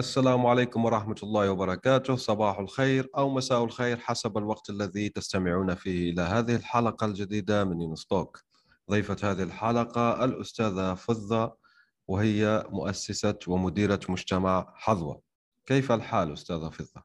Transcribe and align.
السلام 0.00 0.46
عليكم 0.46 0.84
ورحمة 0.84 1.16
الله 1.22 1.50
وبركاته. 1.50 2.16
صباح 2.16 2.58
الخير 2.58 3.10
أو 3.16 3.30
مساء 3.30 3.64
الخير 3.64 3.96
حسب 3.96 4.38
الوقت 4.38 4.70
الذي 4.70 5.08
تستمعون 5.08 5.74
فيه 5.74 6.12
إلى 6.12 6.22
هذه 6.22 6.56
الحلقة 6.56 7.04
الجديدة 7.04 7.64
من 7.64 7.80
يونستوك 7.80 8.42
ضيفة 8.90 9.30
هذه 9.30 9.42
الحلقة 9.42 10.24
الأستاذة 10.24 10.94
فضة 10.94 11.56
وهي 12.08 12.66
مؤسسة 12.70 13.38
ومديرة 13.48 14.00
مجتمع 14.08 14.72
حظوة. 14.76 15.22
كيف 15.66 15.92
الحال 15.92 16.32
أستاذة 16.32 16.68
فضة؟ 16.68 17.04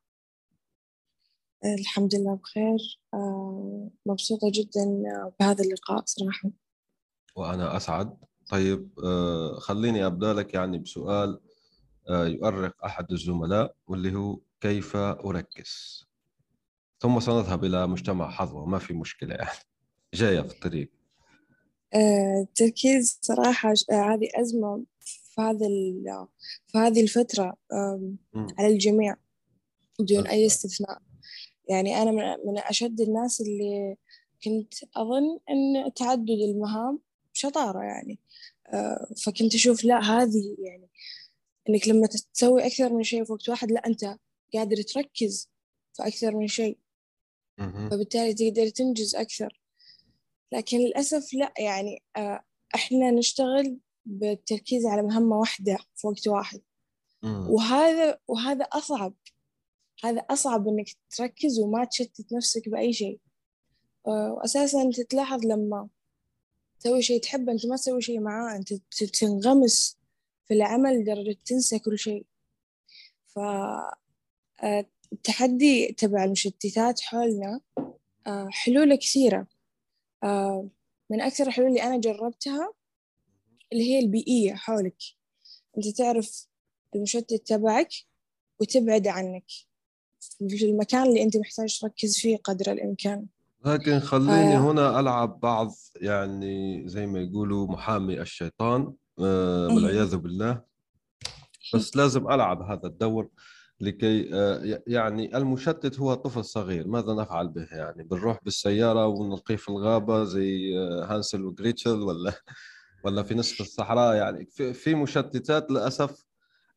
الحمد 1.79 2.15
لله 2.15 2.35
بخير. 2.35 2.99
آه، 3.13 3.89
مبسوطة 4.05 4.51
جدا 4.53 5.03
بهذا 5.39 5.63
اللقاء 5.63 6.03
صراحة. 6.05 6.49
وأنا 7.35 7.77
أسعد. 7.77 8.17
طيب 8.49 8.89
آه، 9.03 9.59
خليني 9.59 10.05
أبدأ 10.05 10.33
لك 10.33 10.53
يعني 10.53 10.77
بسؤال. 10.77 11.39
يؤرق 12.09 12.85
أحد 12.85 13.11
الزملاء 13.11 13.75
واللي 13.87 14.15
هو 14.15 14.39
كيف 14.61 14.95
أركز. 14.95 16.05
ثم 16.99 17.19
سنذهب 17.19 17.63
إلى 17.63 17.87
مجتمع 17.87 18.29
حظوة 18.31 18.65
ما 18.65 18.79
في 18.79 18.93
مشكلة 18.93 19.35
يعني. 19.35 19.59
جاية 20.13 20.41
في 20.41 20.53
الطريق. 20.53 20.91
التركيز 22.41 23.19
آه، 23.23 23.25
صراحة 23.25 23.73
آه، 23.91 24.13
هذه 24.13 24.27
أزمة 24.35 24.83
في 24.99 25.41
هذا 25.41 25.67
في 26.67 26.77
هذه 26.77 27.01
الفترة 27.01 27.57
على 28.59 28.67
الجميع 28.67 29.15
بدون 29.99 30.27
أي 30.27 30.45
استثناء. 30.45 31.01
يعني 31.69 32.01
أنا 32.01 32.11
من 32.45 32.57
أشد 32.57 33.01
الناس 33.01 33.41
اللي 33.41 33.95
كنت 34.43 34.73
أظن 34.95 35.39
أن 35.49 35.93
تعدد 35.93 36.29
المهام 36.29 36.99
شطارة 37.33 37.83
يعني. 37.83 38.19
فكنت 39.25 39.55
أشوف 39.55 39.83
لا 39.83 39.99
هذه 39.99 40.55
يعني 40.59 40.89
إنك 41.69 41.87
لما 41.87 42.07
تسوي 42.07 42.65
أكثر 42.65 42.93
من 42.93 43.03
شيء 43.03 43.23
في 43.25 43.31
وقت 43.31 43.49
واحد 43.49 43.71
لا 43.71 43.87
أنت 43.87 44.17
قادر 44.53 44.81
تركز 44.81 45.49
في 45.93 46.07
أكثر 46.07 46.35
من 46.35 46.47
شيء. 46.47 46.77
فبالتالي 47.91 48.33
تقدر 48.33 48.69
تنجز 48.69 49.15
أكثر. 49.15 49.61
لكن 50.51 50.77
للأسف 50.77 51.33
لا 51.33 51.53
يعني 51.59 52.03
آه، 52.17 52.43
إحنا 52.75 53.11
نشتغل 53.11 53.77
بالتركيز 54.05 54.85
على 54.85 55.01
مهمة 55.01 55.39
واحدة 55.39 55.77
في 55.95 56.07
وقت 56.07 56.27
واحد. 56.27 56.61
وهذا 57.49 58.19
وهذا 58.27 58.63
أصعب. 58.63 59.13
هذا 60.03 60.19
أصعب 60.19 60.67
إنك 60.67 60.85
تركز 61.17 61.59
وما 61.59 61.85
تشتت 61.85 62.33
نفسك 62.33 62.69
بأي 62.69 62.93
شيء. 62.93 63.19
آه، 64.07 64.33
وأساسا 64.33 64.81
أنت 64.81 65.01
تلاحظ 65.01 65.45
لما 65.45 65.89
تسوي 66.79 67.01
شيء 67.01 67.21
تحبه 67.21 67.51
أنت 67.51 67.65
ما 67.65 67.75
تسوي 67.75 68.01
شيء 68.01 68.19
معاه 68.19 68.55
أنت 68.55 68.73
تنغمس 69.19 69.97
في 70.47 70.53
العمل 70.53 70.99
لدرجة 70.99 71.37
تنسى 71.45 71.79
كل 71.79 71.99
شيء. 71.99 72.25
فالتحدي 74.61 75.89
آه، 75.89 75.91
تبع 75.91 76.23
المشتتات 76.23 77.01
حولنا 77.01 77.61
آه، 78.27 78.47
حلولة 78.51 78.95
كثيرة. 78.95 79.47
آه، 80.23 80.69
من 81.09 81.21
أكثر 81.21 81.47
الحلول 81.47 81.67
اللي 81.67 81.83
أنا 81.83 81.97
جربتها 81.97 82.73
اللي 83.73 83.83
هي 83.83 83.99
البيئية 83.99 84.53
حولك. 84.53 84.97
أنت 85.77 85.87
تعرف 85.87 86.47
المشتت 86.95 87.33
تبعك 87.33 87.89
وتبعد 88.59 89.07
عنك. 89.07 89.45
في 90.49 90.65
المكان 90.65 91.03
اللي 91.03 91.23
أنت 91.23 91.37
محتاج 91.37 91.79
تركز 91.79 92.17
فيه 92.17 92.37
قدر 92.37 92.71
الإمكان. 92.71 93.25
لكن 93.65 93.99
خليني 93.99 94.55
آه. 94.55 94.71
هنا 94.71 94.99
ألعب 94.99 95.39
بعض 95.39 95.71
يعني 96.01 96.83
زي 96.89 97.05
ما 97.05 97.19
يقولوا 97.19 97.67
محامي 97.67 98.21
الشيطان. 98.21 98.93
والعياذ 99.17 100.17
بالله. 100.17 100.61
بس 101.73 101.95
لازم 101.95 102.31
ألعب 102.31 102.61
هذا 102.61 102.87
الدور 102.87 103.29
لكي 103.79 104.29
آه، 104.33 104.81
يعني 104.87 105.37
المشتت 105.37 105.99
هو 105.99 106.13
طفل 106.13 106.45
صغير 106.45 106.87
ماذا 106.87 107.13
نفعل 107.13 107.47
به 107.47 107.67
يعني؟ 107.71 108.03
بنروح 108.03 108.39
بالسيارة 108.43 109.07
ونلقيه 109.07 109.55
في 109.55 109.69
الغابة 109.69 110.23
زي 110.23 110.77
آه، 110.77 111.05
هانسل 111.05 111.45
وجريتشل 111.45 112.01
ولا 112.01 112.33
ولا 113.05 113.23
في 113.23 113.35
نصف 113.35 113.61
الصحراء 113.61 114.15
يعني؟ 114.15 114.45
في 114.73 114.95
مشتتات 114.95 115.71
للأسف 115.71 116.25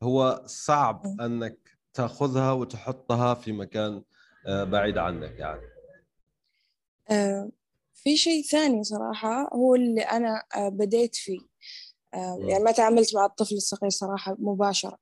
هو 0.03 0.43
صعب 0.47 1.07
أنك 1.21 1.59
تأخذها 1.95 2.53
وتحطها 2.53 3.35
في 3.35 3.53
مكان 3.53 4.03
بعيد 4.47 4.99
عنك 4.99 5.35
يعني. 5.39 5.61
في 7.95 8.17
شيء 8.17 8.43
ثاني 8.43 8.85
صراحة 8.85 9.51
هو 9.55 9.75
اللي 9.75 10.01
أنا 10.01 10.43
بديت 10.57 11.15
فيه. 11.15 11.41
يعني 12.15 12.65
ما 12.65 12.73
تعاملت 12.73 13.15
مع 13.15 13.27
الطفل 13.27 13.55
الصغير 13.55 13.91
صراحة 13.91 14.37
مباشرة. 14.39 14.99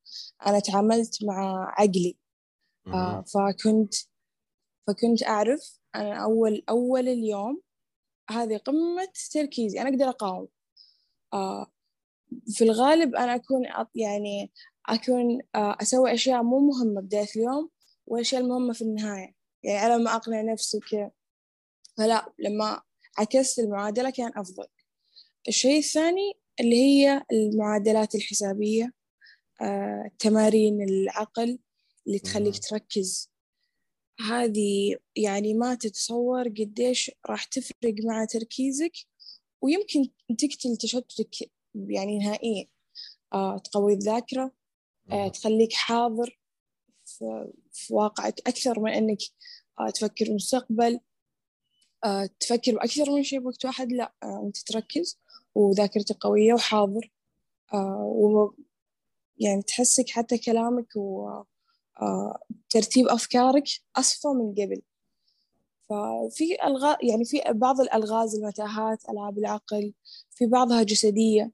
أنا 0.47 0.59
تعاملت 0.59 1.25
مع 1.25 1.67
عقلي. 1.79 2.19
آه، 2.87 3.25
فكنت 3.35 3.95
فكنت 4.87 5.23
أعرف 5.23 5.81
أنا 5.95 6.25
أول 6.25 6.65
أول 6.69 7.09
اليوم 7.09 7.61
هذه 8.31 8.57
قمة 8.57 9.09
تركيزي 9.33 9.81
أنا 9.81 9.89
أقدر 9.89 10.09
أقاوم. 10.09 10.49
آه، 11.33 11.67
في 12.47 12.65
الغالب 12.65 13.15
أنا 13.17 13.35
أكون 13.35 13.67
يعني 13.95 14.53
أكون 14.89 15.41
آه، 15.55 15.77
أسوي 15.83 16.15
أشياء 16.15 16.43
مو 16.43 16.59
مهمة 16.59 17.01
بداية 17.01 17.29
اليوم 17.37 17.71
والأشياء 18.07 18.41
المهمة 18.43 18.73
في 18.73 18.83
النهاية. 18.83 19.35
يعني 19.63 19.79
على 19.79 19.99
ما 20.05 20.17
أقنع 20.17 20.43
نفسي 20.43 20.77
وكذا 20.77 21.11
فلا 21.97 22.33
لما 22.39 22.83
عكست 23.19 23.59
المعادلة 23.59 24.11
كان 24.11 24.33
أفضل. 24.37 24.67
الشيء 25.49 25.79
الثاني 25.79 26.33
اللي 26.61 26.77
هي 26.77 27.23
المعادلات 27.33 28.15
الحسابية 28.15 28.93
آه، 29.63 30.11
تمارين 30.19 30.83
العقل 30.83 31.59
اللي 32.07 32.19
تخليك 32.19 32.59
تركز. 32.59 33.31
هذه 34.21 34.97
يعني 35.17 35.55
ما 35.55 35.75
تتصور 35.75 36.49
قديش 36.49 37.11
راح 37.27 37.45
تفرق 37.45 37.95
مع 38.05 38.25
تركيزك 38.25 38.93
ويمكن 39.63 40.11
تقتل 40.39 40.77
تشتتك 40.77 41.51
يعني 41.75 42.19
نهائيا. 42.19 42.67
آه، 43.33 43.59
تقوي 43.59 43.93
الذاكرة 43.95 44.53
آه، 45.13 45.29
تخليك 45.29 45.73
حاضر 45.73 46.39
في, 47.05 47.53
في 47.73 47.95
واقعك 47.95 48.41
أكثر 48.49 48.81
من 48.81 48.93
أنك 48.93 49.19
تفكر 49.95 50.27
المستقبل 50.27 51.01
تفكر 52.41 52.73
بأكثر 52.75 53.11
من 53.11 53.23
شيء 53.23 53.41
بوقت 53.41 53.65
واحد 53.65 53.93
لا 53.93 54.13
أنت 54.25 54.57
تركز. 54.57 55.19
وذاكرتي 55.57 56.15
قوية 56.21 56.55
وحاضر. 56.55 57.11
آه 57.75 58.03
و 58.05 58.53
يعني 59.39 59.63
تحسك 59.63 60.11
حتى 60.11 60.39
كلامك 60.39 60.87
وترتيب 60.97 63.09
آه 63.09 63.15
أفكارك 63.15 63.65
أصفى 63.97 64.29
من 64.29 64.55
قبل. 64.55 64.83
ففي 65.89 66.67
ألغاز 66.67 66.97
يعني 67.03 67.25
في 67.25 67.43
بعض 67.49 67.81
الألغاز 67.81 68.35
المتاهات 68.37 68.99
ألعاب 69.11 69.39
العقل 69.39 69.93
في 70.31 70.47
بعضها 70.47 70.83
جسدية. 70.83 71.53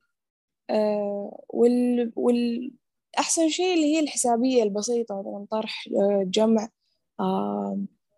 آه 0.71 1.45
وال, 1.49 2.13
والأحسن 2.17 3.49
شيء 3.49 3.75
اللي 3.75 3.97
هي 3.97 4.01
الحسابية 4.01 4.63
البسيطة 4.63 5.23
مثلا 5.23 5.47
طرح 5.51 5.89
جمع. 6.25 6.69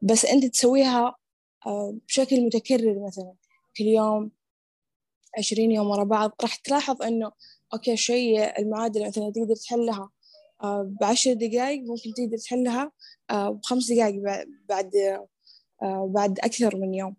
بس 0.03 0.25
أنت 0.25 0.47
تسويها 0.47 1.17
بشكل 2.09 2.47
متكرر 2.47 3.07
مثلا 3.07 3.35
كل 3.79 3.85
يوم 3.85 4.31
عشرين 5.39 5.73
يوم 5.73 5.91
ورا 5.91 6.05
بعض 6.05 6.33
راح 6.43 6.57
تلاحظ 6.57 7.03
إنه 7.03 7.33
أوكي 7.75 7.97
شيء 7.97 8.59
المعادلة 8.59 9.09
مثلا 9.09 9.33
تقدر 9.33 9.55
تحلها 9.55 10.11
آه، 10.63 10.95
بعشر 11.01 11.33
دقايق 11.33 11.83
ممكن 11.83 12.13
تقدر 12.17 12.37
تحلها 12.37 12.93
آه، 13.31 13.51
بخمس 13.51 13.93
دقايق 13.93 14.23
بعد 14.69 14.97
آه، 15.83 16.11
بعد 16.15 16.39
أكثر 16.39 16.77
من 16.77 16.95
يوم. 16.95 17.17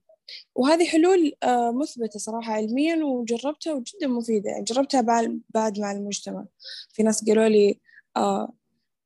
وهذه 0.56 0.85
حلول 0.85 1.33
مثبتة 1.81 2.19
صراحة 2.19 2.53
علميا 2.53 3.03
وجربتها 3.03 3.73
وجدا 3.73 4.07
مفيدة 4.07 4.50
يعني 4.50 4.63
جربتها 4.63 5.01
بعد 5.50 5.79
مع 5.79 5.91
المجتمع. 5.91 6.45
في 6.94 7.03
ناس 7.03 7.25
قالوا 7.25 7.47
لي 7.47 7.79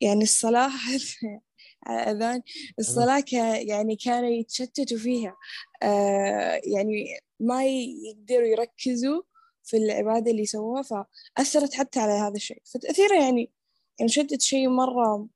يعني 0.01 0.23
الصلاة 0.23 0.69
على 1.89 2.11
أذان 2.11 2.41
الصلاة 2.79 3.23
يعني 3.61 3.95
كانوا 3.95 4.29
يتشتتوا 4.29 4.97
فيها. 4.97 5.35
يعني 6.63 7.05
ما 7.39 7.65
يقدروا 7.65 8.47
يركزوا 8.47 9.21
في 9.63 9.77
العبادة 9.77 10.31
اللي 10.31 10.45
سووها 10.45 10.81
فأثرت 10.81 11.73
حتى 11.73 11.99
على 11.99 12.11
هذا 12.11 12.35
الشيء. 12.35 12.61
فتأثيره 12.73 13.15
يعني 13.15 13.51
يعني 13.99 14.11
شدة 14.11 14.37
شيء 14.39 14.69
مرة 14.69 15.27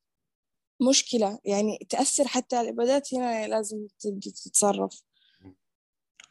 مشكلة. 0.90 1.40
يعني 1.46 1.88
تأثر 1.90 2.28
حتى 2.28 2.56
على 2.56 2.70
العبادات 2.70 3.14
هنا 3.14 3.48
لازم 3.48 3.88
تتصرف. 4.00 5.04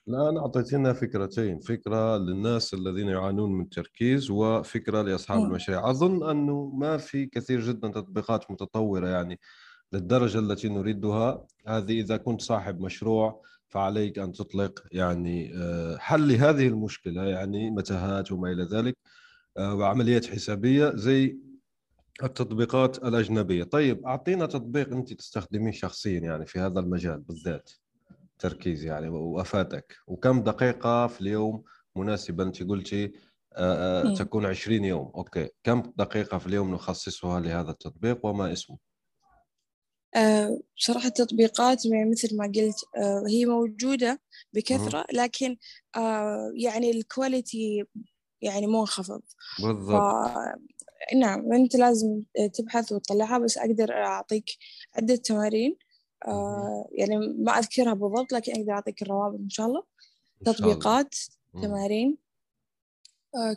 لا 0.07 0.29
أنا 0.29 0.41
أعطيتنا 0.41 0.93
فكرتين. 0.93 1.61
فكرة 1.61 2.17
للناس 2.17 2.75
الذين 2.75 3.09
يعانون 3.09 3.53
من 3.53 3.65
التركيز 3.65 4.31
وفكرة 4.31 5.03
لأصحاب 5.03 5.41
م. 5.41 5.45
المشاريع. 5.45 5.91
أظن 5.91 6.31
أنه 6.31 6.73
ما 6.75 6.97
في 6.97 7.27
كثير 7.27 7.61
جدا 7.61 7.89
تطبيقات 7.89 8.51
متطورة 8.51 9.09
يعني. 9.09 9.41
للدرجة 9.93 10.39
التي 10.39 10.69
نريدها. 10.69 11.47
هذه 11.67 12.01
إذا 12.01 12.17
كنت 12.17 12.41
صاحب 12.41 12.81
مشروع 12.81 13.43
فعليك 13.69 14.19
أن 14.19 14.33
تطلق 14.33 14.85
يعني 14.93 15.53
آه، 15.57 15.97
حل 15.97 16.29
لهذه 16.33 16.69
المشكلة 16.69 17.25
يعني 17.25 17.71
متاهات 17.71 18.33
وما 18.33 18.53
إلى 18.53 18.63
ذلك 18.63 18.97
آه، 19.57 19.75
وعمليات 19.75 20.27
حسابية 20.27 20.93
زي 20.95 21.39
التطبيقات 22.23 23.05
الأجنبية. 23.05 23.65
طيب 23.65 24.07
أعطينا 24.07 24.47
تطبيق 24.47 24.93
أنت 24.93 25.13
تستخدميه 25.13 25.73
شخصيا 25.73 26.21
يعني 26.21 26.47
في 26.47 26.59
هذا 26.59 26.81
المجال 26.81 27.21
بالذات 27.21 27.71
تركيز 28.39 28.85
يعني 28.85 29.09
وأفادك. 29.09 29.97
وكم 30.07 30.43
دقيقة 30.43 31.07
في 31.07 31.21
اليوم 31.21 31.63
مناسبه 31.97 32.45
أنت 32.45 32.63
قلتي 32.63 33.13
آه، 33.53 34.15
تكون 34.15 34.47
20 34.47 34.85
يوم. 34.85 35.13
أوكي. 35.15 35.49
كم 35.65 35.83
دقيقة 35.97 36.39
في 36.39 36.47
اليوم 36.47 36.75
نخصصها 36.75 37.41
لهذا 37.41 37.71
التطبيق 37.71 38.27
وما 38.27 38.53
اسمه؟ 38.53 38.92
بصراحة 40.77 41.09
التطبيقات 41.09 41.87
يعني 41.87 42.11
مثل 42.11 42.37
ما 42.37 42.45
قلت 42.45 42.77
أه 42.97 43.25
هي 43.29 43.45
موجودة 43.45 44.21
بكثرة 44.53 45.05
لكن 45.13 45.57
أه 45.97 46.53
يعني 46.57 46.91
الكواليتي 46.91 47.85
يعني 48.43 48.67
منخفض 48.67 49.23
بالضبط. 49.63 50.03
نعم 51.17 51.53
أنت 51.53 51.77
لازم 51.77 52.23
تبحث 52.55 52.93
وتطلعها 52.93 53.39
بس 53.39 53.59
أقدر 53.59 53.93
أعطيك 53.93 54.45
عدة 54.97 55.17
تمارين 55.17 55.77
آه 56.29 56.89
يعني 56.93 57.17
ما 57.19 57.53
أذكرها 57.59 57.95
بالضبط 57.95 58.33
لكن 58.33 58.53
أقدر 58.53 58.73
أعطيك 58.73 59.03
الروابط 59.03 59.39
إن 59.39 59.49
شاء 59.49 59.67
الله. 59.67 59.83
تطبيقات 60.45 61.15
تمارين 61.63 62.17
آه 62.19 62.22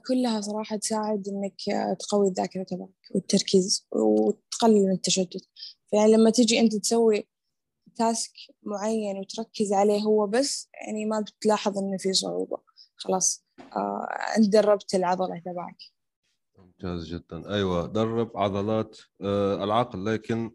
كلها 0.07 0.41
صراحة 0.41 0.75
تساعد 0.75 1.27
إنك 1.27 1.69
آه، 1.69 1.93
تقوي 1.93 2.27
الذاكرة 2.27 2.63
تبعك 2.63 2.89
والتركيز 3.15 3.87
وتقلل 3.91 4.85
من 4.85 4.91
التشتت. 4.91 5.47
فيعني 5.89 6.13
لما 6.13 6.29
تجي 6.29 6.59
أنت 6.59 6.75
تسوي 6.75 7.27
تاسك 7.95 8.31
معين 8.63 9.17
وتركز 9.17 9.73
عليه 9.73 10.01
هو 10.01 10.27
بس 10.27 10.69
يعني 10.85 11.05
ما 11.05 11.19
بتلاحظ 11.19 11.77
إنه 11.77 11.97
في 11.97 12.13
صعوبة. 12.13 12.57
خلاص 12.95 13.45
آه 13.59 14.07
أنت 14.37 14.49
دربت 14.49 14.95
العضلة 14.95 15.39
تبعك. 15.45 15.77
ممتاز 16.57 17.05
جدا. 17.05 17.53
أيوة 17.53 17.85
درب 17.87 18.37
عضلات 18.37 18.97
آه 19.21 19.63
العقل 19.63 20.05
لكن 20.05 20.51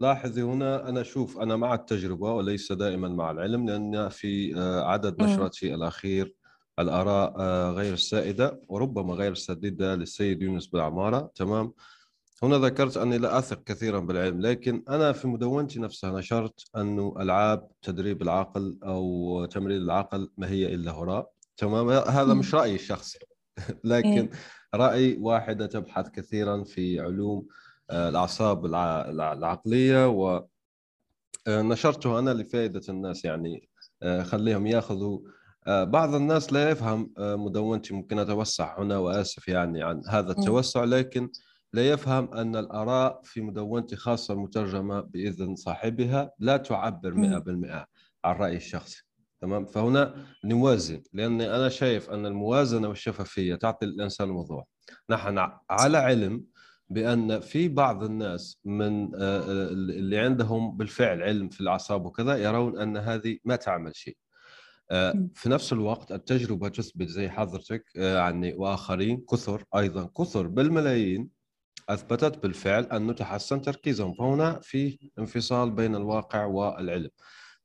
لاحظي 0.00 0.42
هنا 0.42 0.88
أنا 0.88 1.00
أشوف 1.00 1.38
أنا 1.38 1.56
مع 1.56 1.74
التجربة 1.74 2.32
وليس 2.32 2.72
دائما 2.72 3.08
مع 3.08 3.30
العلم 3.30 3.66
لأن 3.66 4.08
في 4.08 4.56
آه، 4.56 4.84
عدد 4.84 5.22
نشرتي 5.22 5.74
الأخير 5.74 6.34
الآراء 6.78 7.34
آه، 7.38 7.70
غير 7.70 7.92
السائدة 7.92 8.60
وربما 8.68 9.14
غير 9.14 9.32
السديدة 9.32 9.94
للسيد 9.94 10.42
يونس 10.42 10.66
بن 10.66 10.80
عمارة. 10.80 11.30
تمام؟ 11.34 11.72
هنا 12.42 12.58
ذكرت 12.58 12.96
أني 12.96 13.18
لا 13.18 13.38
أثق 13.38 13.64
كثيرا 13.64 13.98
بالعلم 14.00 14.40
لكن 14.40 14.84
أنا 14.88 15.12
في 15.12 15.28
مدونتي 15.28 15.80
نفسها 15.80 16.18
نشرت 16.18 16.64
انه 16.76 17.14
ألعاب 17.20 17.68
تدريب 17.82 18.22
العقل 18.22 18.78
أو 18.84 19.44
تمرين 19.44 19.82
العقل 19.82 20.30
ما 20.38 20.48
هي 20.48 20.74
إلا 20.74 20.92
هراء. 20.92 21.30
تمام؟ 21.56 21.90
هذا 21.90 22.34
مش 22.34 22.54
رأيي 22.54 22.74
الشخصي. 22.74 23.18
لكن 23.84 24.28
رأي 24.74 25.16
واحدة 25.20 25.66
تبحث 25.66 26.08
كثيرا 26.08 26.64
في 26.64 27.00
علوم 27.00 27.46
آه، 27.90 28.08
الأعصاب 28.08 28.66
العقلية 28.66 30.08
ونشرته 31.48 32.16
آه، 32.16 32.18
أنا 32.18 32.30
لفائدة 32.30 32.82
الناس 32.88 33.24
يعني 33.24 33.68
خليهم 34.22 34.66
يأخذوا 34.66 35.20
بعض 35.66 36.14
الناس 36.14 36.52
لا 36.52 36.70
يفهم 36.70 37.12
مدونتي 37.18 37.94
ممكن 37.94 38.18
أتوسع 38.18 38.80
هنا 38.80 38.98
وآسف 38.98 39.48
يعني 39.48 39.82
عن 39.82 40.02
هذا 40.08 40.30
التوسع 40.30 40.84
لكن 40.84 41.30
لا 41.72 41.88
يفهم 41.88 42.34
أن 42.34 42.56
الآراء 42.56 43.20
في 43.24 43.40
مدونتي 43.40 43.96
خاصة 43.96 44.34
المترجمة 44.34 45.00
بإذن 45.00 45.56
صاحبها 45.56 46.30
لا 46.38 46.56
تعبر 46.56 47.14
100% 47.14 47.86
عن 48.24 48.36
رأيي 48.36 48.56
الشخصي 48.56 49.04
تمام؟ 49.40 49.66
فهنا 49.66 50.14
نوازن 50.44 51.02
لاني 51.12 51.56
أنا 51.56 51.68
شايف 51.68 52.10
أن 52.10 52.26
الموازنة 52.26 52.88
والشفافية 52.88 53.54
تعطي 53.54 53.86
الإنسان 53.86 54.30
وضوح 54.30 54.64
نحن 55.10 55.48
على 55.70 55.98
علم 55.98 56.44
بأن 56.88 57.40
في 57.40 57.68
بعض 57.68 58.04
الناس 58.04 58.60
من 58.64 59.14
آه، 59.14 59.40
آه، 59.40 59.68
اللي 59.72 60.18
عندهم 60.18 60.76
بالفعل 60.76 61.22
علم 61.22 61.48
في 61.48 61.60
الأعصاب 61.60 62.06
وكذا 62.06 62.36
يرون 62.36 62.78
أن 62.78 62.96
هذه 62.96 63.38
ما 63.44 63.56
تعمل 63.56 63.96
شيء. 63.96 64.16
آه، 64.16 64.23
في 65.34 65.48
نفس 65.48 65.72
الوقت 65.72 66.12
التجربة 66.12 66.68
تثبت 66.68 67.08
زي 67.08 67.28
حضرتك 67.28 67.84
يعني 67.94 68.54
وآخرين 68.54 69.24
كثر 69.30 69.64
أيضا 69.76 70.10
كثر 70.18 70.46
بالملايين 70.46 71.28
أثبتت 71.88 72.42
بالفعل 72.42 72.84
انه 72.84 73.12
تحسن 73.12 73.62
تركيزهم 73.62 74.14
فهنا 74.14 74.60
في 74.62 74.98
انفصال 75.18 75.70
بين 75.70 75.94
الواقع 75.94 76.44
والعلم. 76.44 77.10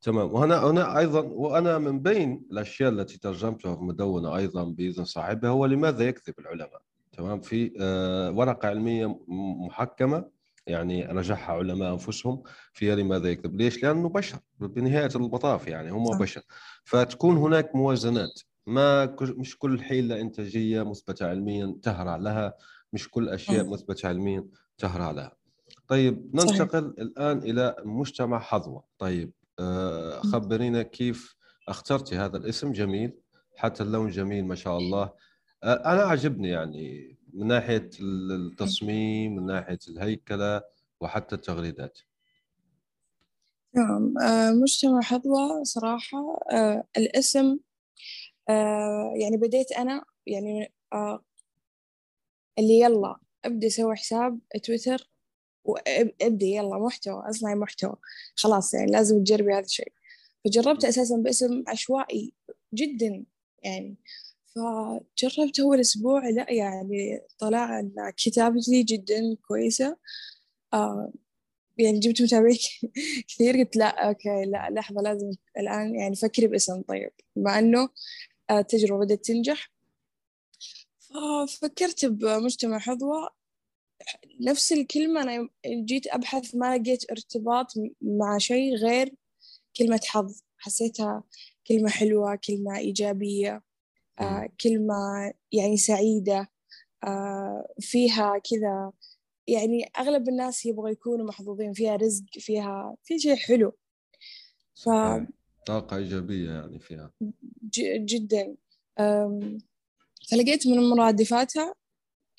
تمام. 0.01 0.33
وهنا 0.33 0.57
هنا 0.65 0.97
أيضا 0.99 1.21
وأنا 1.21 1.77
من 1.77 1.99
بين 1.99 2.45
الأشياء 2.51 2.89
التي 2.89 3.19
ترجمتها 3.19 3.75
في 3.75 3.81
مدونة 3.81 4.35
أيضا 4.37 4.63
بإذن 4.63 5.05
صاحبها 5.05 5.49
هو 5.49 5.65
لماذا 5.65 6.03
يكذب 6.07 6.39
العلماء؟ 6.39 6.81
تمام. 7.11 7.41
في 7.41 7.73
آه، 7.81 8.31
ورقة 8.31 8.67
علمية 8.67 9.19
محكمة 9.67 10.25
يعني 10.67 11.05
رجعها 11.05 11.51
علماء 11.51 11.93
أنفسهم 11.93 12.43
فيها 12.73 12.95
لماذا 12.95 13.29
يكذب؟ 13.29 13.61
ليش؟ 13.61 13.83
لأنه 13.83 14.09
بشر 14.09 14.39
بنهاية 14.59 15.09
المطاف 15.15 15.67
يعني 15.67 15.91
هم 15.91 16.17
بشر. 16.17 16.41
فتكون 16.83 17.37
هناك 17.37 17.75
موازنات. 17.75 18.41
ما 18.67 19.15
مش 19.21 19.57
كل 19.57 19.81
حيلة 19.81 20.21
إنتاجية 20.21 20.89
مثبتة 20.89 21.27
علميا 21.27 21.75
تهرع 21.83 22.15
لها 22.15 22.53
مش 22.93 23.09
كل 23.09 23.29
أشياء 23.29 23.69
مثبتة 23.69 24.07
علميا 24.07 24.45
تهرع 24.77 25.11
لها. 25.11 25.35
طيب 25.87 26.35
ننتقل 26.35 26.81
صحيح. 26.81 26.99
الآن 26.99 27.37
إلى 27.37 27.75
مجتمع 27.85 28.39
حظوة، 28.39 28.83
طيب 28.97 29.31
آه، 29.59 30.19
خبرينا 30.19 30.83
كيف 30.83 31.35
اخترتي 31.67 32.15
هذا 32.15 32.37
الاسم. 32.37 32.71
جميل. 32.71 33.13
حتى 33.55 33.83
اللون 33.83 34.09
جميل 34.09 34.45
ما 34.45 34.55
شاء 34.55 34.77
الله. 34.77 35.13
أنا 35.63 36.01
عجبني 36.01 36.49
يعني 36.49 37.18
من 37.33 37.47
ناحية 37.47 37.89
التصميم 37.99 39.35
من 39.35 39.45
ناحية 39.45 39.79
الهيكلة 39.87 40.61
وحتى 41.01 41.35
التغريدات. 41.35 41.99
نعم. 43.75 44.17
آه، 44.17 44.51
مجتمع 44.51 45.01
حظوة 45.01 45.63
صراحة. 45.63 46.39
آه، 46.51 46.83
الاسم 46.97 47.57
آه، 48.49 49.13
يعني 49.15 49.37
بديت 49.37 49.71
أنا 49.71 50.05
يعني 50.27 50.73
اللي 52.59 52.79
يلا 52.79 53.19
أبدأ 53.45 53.67
أسوي 53.67 53.95
حساب 53.95 54.39
تويتر 54.63 55.09
وأبدأ 55.63 56.45
يلا 56.45 56.77
محتوى 56.77 57.29
أصنع 57.29 57.55
محتوى. 57.55 57.95
خلاص 58.35 58.73
يعني 58.73 58.91
لازم 58.91 59.23
تجربي 59.23 59.53
هذا 59.53 59.65
الشيء. 59.65 59.93
فجربت 60.45 60.85
أساسا 60.85 61.17
باسم 61.17 61.63
عشوائي 61.67 62.33
جدا 62.73 63.25
يعني. 63.63 63.97
فجربت 64.55 65.59
أول 65.59 65.79
أسبوع 65.79 66.29
لا 66.29 66.51
يعني 66.53 67.21
طلع 67.39 67.79
أن 67.79 67.93
كتابتي 68.17 68.83
جدا 68.83 69.35
كويسة. 69.47 69.97
آه 70.73 71.13
يعني 71.77 71.99
جبت 71.99 72.21
متابعين 72.21 72.57
كثير 73.29 73.57
قلت 73.57 73.75
لا 73.77 74.07
أوكي 74.09 74.45
لا 74.45 74.69
لحظة 74.71 75.01
لازم 75.01 75.31
الآن 75.59 75.95
يعني 75.95 76.15
فكري 76.15 76.47
باسم. 76.47 76.81
طيب 76.81 77.11
مع 77.35 77.59
أنه 77.59 77.89
التجربة 78.51 79.01
آه، 79.03 79.05
بدأت 79.05 79.25
تنجح. 79.25 79.71
ففكرت 80.99 82.05
بمجتمع 82.05 82.79
حظوة. 82.79 83.29
نفس 84.41 84.71
الكلمة 84.71 85.21
أنا 85.21 85.49
جيت 85.67 86.07
أبحث 86.07 86.55
ما 86.55 86.77
لقيت 86.77 87.11
ارتباط 87.11 87.67
مع 88.01 88.37
شيء 88.37 88.75
غير 88.75 89.15
كلمة 89.77 90.01
حظ. 90.05 90.41
حسيتها 90.57 91.23
كلمة 91.67 91.89
حلوة 91.89 92.35
كلمة 92.47 92.77
إيجابية. 92.77 93.63
كلمة 94.63 95.33
يعني 95.51 95.77
سعيدة 95.77 96.49
آه 97.03 97.73
فيها 97.79 98.37
كذا 98.37 98.91
يعني 99.47 99.91
أغلب 99.99 100.29
الناس 100.29 100.65
يبغوا 100.65 100.89
يكونوا 100.89 101.25
محظوظين 101.25 101.73
فيها 101.73 101.95
رزق 101.95 102.25
فيها 102.31 102.95
في 103.03 103.19
شيء 103.19 103.35
حلو. 103.35 103.71
ف 104.75 104.89
طاقة 105.65 105.97
إيجابية 105.97 106.51
يعني 106.51 106.79
فيها. 106.79 107.11
جدا. 107.99 108.55
فلقيت 110.31 110.67
من 110.67 110.89
مرادفاتها 110.89 111.75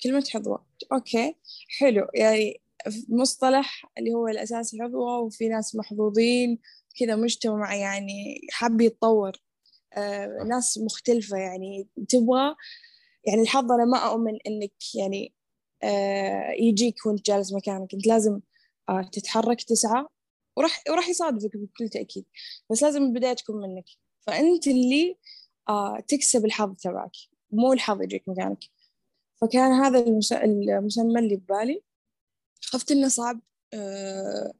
كلمة 0.03 0.23
حظوة. 0.29 0.65
أوكي 0.93 1.35
حلو. 1.79 2.07
يعني 2.15 2.61
مصطلح 3.09 3.91
اللي 3.97 4.13
هو 4.13 4.27
الأساسي 4.27 4.77
حظوة 4.81 5.19
وفي 5.19 5.47
ناس 5.47 5.75
محظوظين 5.75 6.59
كذا 6.99 7.15
مجتمع 7.15 7.75
يعني 7.75 8.41
حاب 8.51 8.81
يتطور. 8.81 9.31
آه، 9.31 9.50
ناس 10.47 10.77
مختلفة 10.77 11.37
يعني 11.37 11.87
تبغى 12.09 12.55
يعني 13.27 13.41
الحظ 13.41 13.71
أنا 13.71 13.85
ما 13.85 13.97
أؤمن 13.97 14.37
إنك 14.47 14.73
يعني 14.95 15.33
آه 15.83 16.51
يجيك 16.59 17.05
وأنت 17.05 17.25
جالس 17.25 17.53
مكانك. 17.53 17.93
أنت 17.93 18.07
لازم 18.07 18.39
آه 18.89 19.01
تتحرك 19.11 19.63
تسعى 19.63 20.05
وراح 20.57 20.83
وراح 20.89 21.09
يصادفك 21.09 21.57
بكل 21.57 21.89
تأكيد 21.89 22.25
بس 22.69 22.83
لازم 22.83 23.03
البداية 23.03 23.33
تكون 23.33 23.61
منك. 23.61 23.85
فأنت 24.27 24.67
اللي 24.67 25.17
آه 25.69 25.99
تكسب 26.07 26.45
الحظ 26.45 26.75
تبعك 26.75 27.11
مو 27.51 27.73
الحظ 27.73 28.01
يجيك 28.01 28.29
مكانك. 28.29 28.59
فكان 29.41 29.71
هذا 29.71 29.99
المسمى 29.99 31.19
اللي 31.19 31.35
ببالي 31.35 31.83
خفت 32.63 32.91
إنه 32.91 33.07
صعب 33.07 33.41
آه 33.73 34.53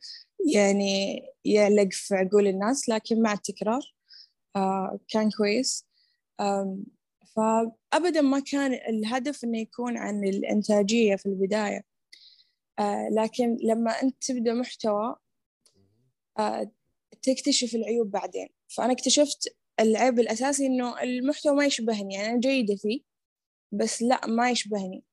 يعني 0.53 1.21
يعلق 1.45 1.87
في 1.91 2.15
عقول 2.15 2.47
الناس 2.47 2.89
لكن 2.89 3.21
مع 3.21 3.33
التكرار 3.33 3.81
آه 3.81 4.00
كان 5.07 5.29
كويس. 5.37 5.87
فأبدا 7.35 8.21
ما 8.21 8.39
كان 8.39 8.73
الهدف 8.73 9.43
إنه 9.43 9.59
يكون 9.59 9.97
عن 9.97 10.23
الإنتاجية 10.23 11.15
في 11.15 11.25
البداية. 11.25 11.81
آه 12.79 13.09
لكن 13.11 13.57
لما 13.63 13.91
أنت 13.91 14.23
تبدأ 14.23 14.53
محتوى 14.53 15.15
آه 16.39 16.71
تكتشف 17.21 17.75
العيوب 17.75 18.11
بعدين. 18.11 18.49
فأنا 18.67 18.91
اكتشفت 18.93 19.55
العيب 19.79 20.19
الأساسي 20.19 20.65
إنه 20.65 21.01
المحتوى 21.03 21.55
ما 21.55 21.65
يشبهني 21.65 22.13
يعني 22.13 22.29
أنا 22.29 22.39
جيدة 22.39 22.75
فيه 22.75 23.01
بس 23.71 24.01
لا 24.01 24.27
ما 24.27 24.51
يشبهني. 24.51 25.03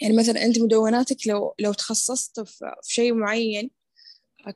يعني 0.00 0.16
مثلا 0.18 0.44
أنت 0.44 0.58
مدوناتك 0.58 1.26
لو 1.26 1.54
لو 1.58 1.72
تخصصت 1.72 2.40
في 2.40 2.72
شيء 2.82 3.14
معين 3.14 3.70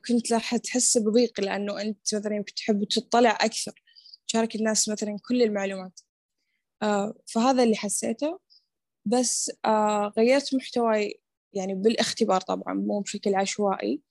كنت 0.07 0.33
راح 0.33 0.55
تحس 0.55 0.97
بضيق 0.97 1.41
لأنه 1.41 1.81
أنت 1.81 2.15
مثلا 2.15 2.35
يمكن 2.35 2.53
تحب 2.53 2.83
تطلع 2.83 3.37
أكثر 3.41 3.83
تشارك 4.27 4.55
الناس 4.55 4.89
مثلا 4.89 5.17
كل 5.27 5.41
المعلومات. 5.41 5.99
آه 6.83 7.13
فهذا 7.25 7.63
اللي 7.63 7.75
حسيته. 7.75 8.39
بس 9.05 9.51
آه 9.65 10.13
غيرت 10.17 10.55
محتواي 10.55 11.21
يعني 11.53 11.73
بالاختبار 11.75 12.41
طبعا 12.41 12.73
مو 12.73 12.99
بشكل 12.99 13.35
عشوائي. 13.35 14.01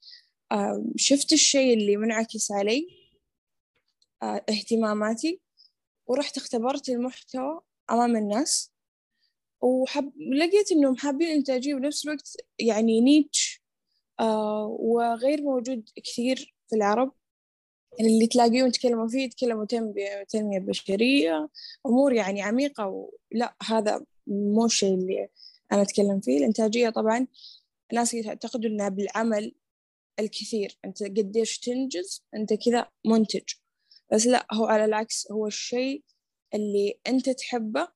آه 0.53 0.85
شفت 0.97 1.33
الشيء 1.33 1.75
اللي 1.75 1.97
منعكس 1.97 2.53
علي 2.53 2.87
اهتماماتي 4.23 5.41
ورحت 6.07 6.37
اختبرت 6.37 6.89
المحتوى 6.89 7.61
أمام 7.91 8.17
الناس. 8.17 8.73
وحب 9.63 10.13
لقيت 10.19 10.73
إنهم 10.73 10.97
حابين 10.97 11.29
إنتاجية 11.29 11.75
بنفس 11.75 12.07
الوقت 12.07 12.37
يعني 12.59 13.01
نيتش 13.01 13.64
وغير 14.79 15.43
موجود 15.43 15.91
كثير 16.05 16.55
في 16.69 16.77
العرب. 16.77 17.13
يعني 17.99 18.13
اللي 18.15 18.27
تلاقيهم 18.27 18.67
يتكلموا 18.67 19.09
فيه 19.09 19.25
يتكلموا 19.25 19.65
تنمية 20.29 20.59
بشرية. 20.59 21.49
أمور 21.87 22.13
يعني 22.13 22.43
عميقة 22.43 23.09
ولا 23.33 23.57
هذا 23.63 24.05
مو 24.27 24.65
الشيء 24.67 24.95
اللي 24.95 25.29
أنا 25.73 25.83
أتكلم 25.83 26.21
فيه. 26.21 26.39
الإنتاجية 26.39 26.91
طبعا 26.91 27.27
الناس 27.91 28.15
يعتقدوا 28.15 28.71
إنها 28.71 28.89
بالعمل 28.89 29.55
الكثير. 30.19 30.79
أنت 30.85 31.03
قديش 31.03 31.59
تنجز 31.59 32.25
أنت 32.35 32.55
كذا 32.55 32.89
منتج. 33.07 33.43
بس 34.13 34.27
لا 34.27 34.47
هو 34.53 34.67
على 34.67 34.85
العكس 34.85 35.33
هو 35.33 35.47
الشيء 35.47 36.05
اللي 36.55 37.01
أنت 37.07 37.31
تحبه 37.31 37.89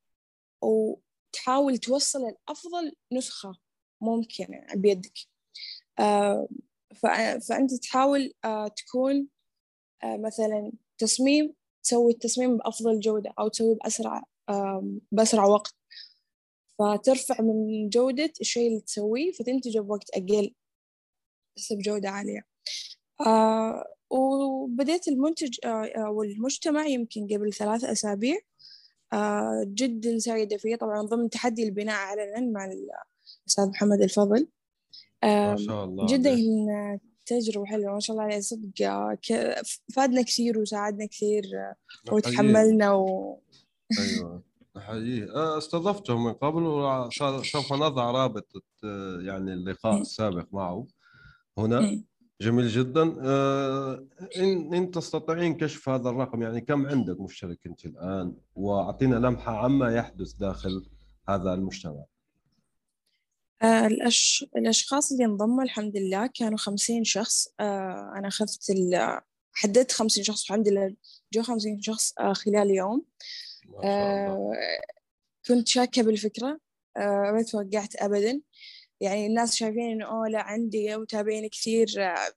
وتحاول 0.63 1.79
توصل 1.79 2.19
الأفضل 2.29 2.93
نسخة 3.13 3.55
ممكن 4.01 4.65
بيدك. 4.75 5.19
آه 5.19 5.38
فأنت 7.49 7.75
تحاول 7.83 8.33
آه 8.45 8.69
تكون 8.69 9.29
آه 10.05 10.17
مثلا 10.17 10.73
تصميم 10.99 11.55
تسوي 11.83 12.13
التصميم 12.13 12.57
بأفضل 12.57 13.01
جودة 13.01 13.33
أو 13.39 13.49
تسويه 13.49 13.77
بأسرع 13.77 14.25
بأسرع 15.13 15.45
وقت. 15.45 15.75
فترفع 16.79 17.43
من 17.43 17.89
جودة 17.89 18.33
الشيء 18.41 18.69
اللي 18.69 18.81
تسويه 18.81 19.33
فتنتجه 19.33 19.81
بوقت 19.81 20.11
أقل 20.11 20.55
بس 21.57 21.73
بجودة 21.73 22.09
عالية. 22.11 22.41
آه 23.27 23.85
وبديت 24.11 25.09
المنتج 25.09 25.59
آه 25.65 26.11
والمجتمع 26.11 26.87
يمكن 26.87 27.27
قبل 27.27 27.53
ثلاث 27.53 27.85
أسابيع 27.85 28.39
آه 29.13 29.65
جدا 29.67 30.19
سعيدة 30.19 30.57
فيه 30.57 30.77
طبعا 30.77 31.03
ضمن 31.03 31.31
تحدي 31.31 31.63
البناء 31.65 31.97
علنا 31.97 32.41
مع 32.41 32.65
الأستاذ 32.65 33.69
محمد 33.69 34.03
الفضل. 34.03 34.49
ما 35.25 35.57
شاء 35.57 35.85
الله. 35.85 36.07
جدا 36.07 36.37
تجربة 37.27 37.67
حلوة 37.67 37.95
ما 37.95 38.01
شاء 38.01 38.17
الله 38.17 38.27
عليه 38.27 38.41
صدق 38.41 38.71
فادنا 39.95 40.23
كثير 40.23 40.59
وساعدنا 40.59 41.07
كثير 41.07 41.43
وتحملنا 42.13 42.93
و... 42.93 43.39
أيوه 43.99 44.43
احييه 44.77 45.59
استضفته 45.59 46.19
من 46.19 46.33
قبل 46.33 46.63
وسوف 46.63 47.73
نضع 47.73 48.11
رابط 48.11 48.47
يعني 49.21 49.53
اللقاء 49.53 50.01
السابق 50.01 50.47
معه. 50.53 50.87
هنا. 51.59 52.03
جميل 52.41 52.69
جدا. 52.69 53.03
ان 54.37 54.75
إن 54.75 54.91
تستطيعين 54.91 55.57
كشف 55.57 55.89
هذا 55.89 56.11
الرقم 56.11 56.43
يعني 56.43 56.61
كم 56.61 56.87
عندك 56.87 57.21
مشترك 57.21 57.59
أنت 57.67 57.87
الآن؟ 57.87 58.35
وأعطينا 58.55 59.17
لمحة 59.17 59.57
عما 59.57 59.95
يحدث 59.95 60.33
داخل 60.33 60.87
هذا 61.29 61.55
المجتمع. 61.55 62.05
آه 63.63 63.87
الأش... 63.87 64.47
الأشخاص 64.57 65.13
اللي 65.13 65.25
انضموا 65.25 65.63
الحمد 65.65 65.97
لله 65.97 66.27
كانوا 66.35 66.59
خمسين 66.59 67.05
شخص 67.05 67.49
آه 67.61 68.13
أنا 68.17 68.29
أخذت 68.29 68.71
ال... 68.71 69.21
حددت 69.53 69.93
خمسين 69.93 70.25
شخص 70.25 70.43
الحمد 70.43 70.69
لله 70.69 70.95
جو 71.33 71.43
خمسين 71.43 71.81
شخص 71.81 72.15
آه 72.19 72.33
خلال 72.33 72.71
يوم. 72.71 73.05
آه 73.85 74.53
كنت 75.47 75.69
شاكة 75.69 76.03
بالفكرة 76.03 76.61
آه 76.97 77.31
ما 77.35 77.43
توقعت 77.43 77.97
أبدا. 77.97 78.41
يعني 79.01 79.27
الناس 79.27 79.55
شايفين 79.57 79.91
إنه 79.91 80.07
أوه 80.07 80.29
لا 80.29 80.43
عندي 80.43 80.97
متابعين 80.97 81.49
كثير 81.49 81.87
آه 81.99 82.33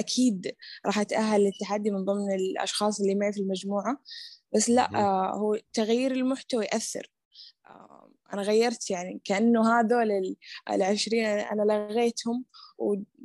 أكيد 0.00 0.54
راح 0.86 0.98
أتأهل 0.98 1.40
للتحدي 1.44 1.90
من 1.90 2.04
ضمن 2.04 2.34
الأشخاص 2.34 3.00
اللي 3.00 3.14
معي 3.14 3.32
في 3.32 3.40
المجموعة. 3.40 3.98
بس 4.54 4.70
لا 4.70 4.94
آه 4.94 5.34
هو 5.34 5.58
تغيير 5.72 6.12
المحتوى 6.12 6.64
يأثر. 6.64 7.10
آه 7.66 8.10
أنا 8.34 8.42
غيرت 8.42 8.90
يعني 8.90 9.20
كأنه 9.24 9.80
هذول 9.80 10.36
العشرين 10.70 11.24
أنا 11.26 11.62
لغيتهم 11.62 12.44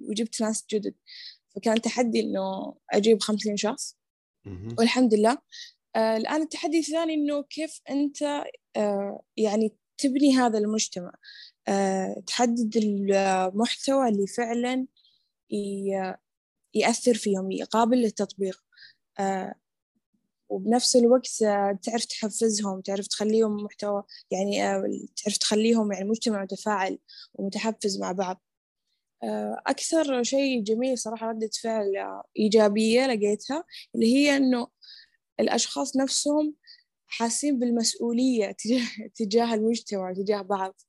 وجبت 0.10 0.42
ناس 0.42 0.66
جدد. 0.72 0.96
فكان 1.56 1.82
تحدي 1.82 2.20
إنه 2.20 2.76
أجيب 2.92 3.22
خمسين 3.22 3.58
شخص. 3.58 3.98
والحمد 4.78 5.14
لله. 5.14 5.38
آه 5.96 6.18
الآن 6.18 6.42
التحدي 6.42 6.80
الثاني 6.80 7.14
إنه 7.14 7.44
كيف 7.44 7.82
أنت 7.90 8.22
آه 8.76 9.22
يعني 9.38 9.76
تبني 9.98 10.38
هذا 10.38 10.58
المجتمع؟ 10.58 11.12
آه 11.68 12.24
تحدد 12.28 12.78
المحتوى 12.78 14.10
اللي 14.10 14.28
فعلا 14.28 14.86
يأثر 16.74 17.14
فيهم 17.14 17.50
قابل 17.72 17.98
للتطبيق. 17.98 18.64
وبنفس 20.50 20.96
الوقت 20.96 21.28
تعرف 21.84 22.06
تحفزهم 22.06 22.82
تعرف 22.82 23.08
تخليهم 23.08 23.64
محتوى 23.64 24.04
يعني 24.32 24.58
تعرف 25.24 25.38
تخليهم 25.38 25.92
يعني 25.92 26.10
مجتمع 26.10 26.44
متفاعل 26.44 27.00
ومتحفز 27.34 28.00
مع 28.00 28.12
بعض. 28.12 28.42
أكثر 29.68 30.24
شيء 30.24 30.64
جميل 30.64 30.98
صراحة 30.98 31.28
ردة 31.30 31.50
فعل 31.64 31.94
إيجابية 32.40 33.08
لقيتها 33.08 33.64
اللي 33.96 34.16
هي 34.16 34.38
إنه 34.38 34.68
الأشخاص 35.40 35.98
نفسهم 35.98 36.56
حاسين 37.08 37.60
بالمسؤولية 37.60 38.52
تجاه, 39.16 39.54
المجتمع 39.54 40.14
تجاه 40.14 40.42
بعض. 40.42 40.82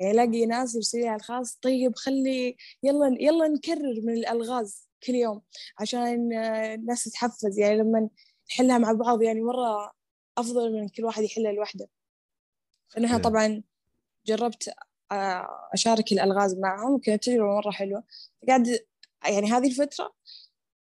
يعني 0.00 0.12
ألاقي 0.12 0.46
ناس 0.46 0.74
يرسلي 0.74 1.08
على 1.08 1.16
الخاص 1.20 1.58
طيب 1.62 1.96
خلي 1.96 2.56
يلا 2.82 3.16
يلا 3.20 3.48
نكرر 3.48 4.00
من 4.02 4.12
الألغاز 4.14 4.88
كل 5.06 5.14
يوم 5.14 5.42
عشان 5.78 6.32
الناس 6.74 7.04
تتحفز. 7.04 7.58
يعني 7.58 7.78
لما 7.78 8.08
نحلها 8.50 8.78
مع 8.78 8.92
بعض 8.92 9.22
يعني 9.22 9.40
مرة 9.40 9.92
أفضل 10.38 10.72
من 10.72 10.88
كل 10.88 11.04
واحد 11.04 11.22
يحلها 11.22 11.52
لوحده. 11.52 11.88
فأنا 12.88 13.18
طبعا 13.18 13.62
جربت 14.26 14.74
أشارك 15.72 16.12
الألغاز 16.12 16.58
معهم 16.58 16.94
وكانت 16.94 17.24
تجربة 17.24 17.54
مرة 17.54 17.70
حلوة. 17.70 18.04
قاعد 18.48 18.86
يعني 19.24 19.50
هذه 19.50 19.66
الفترة 19.66 20.14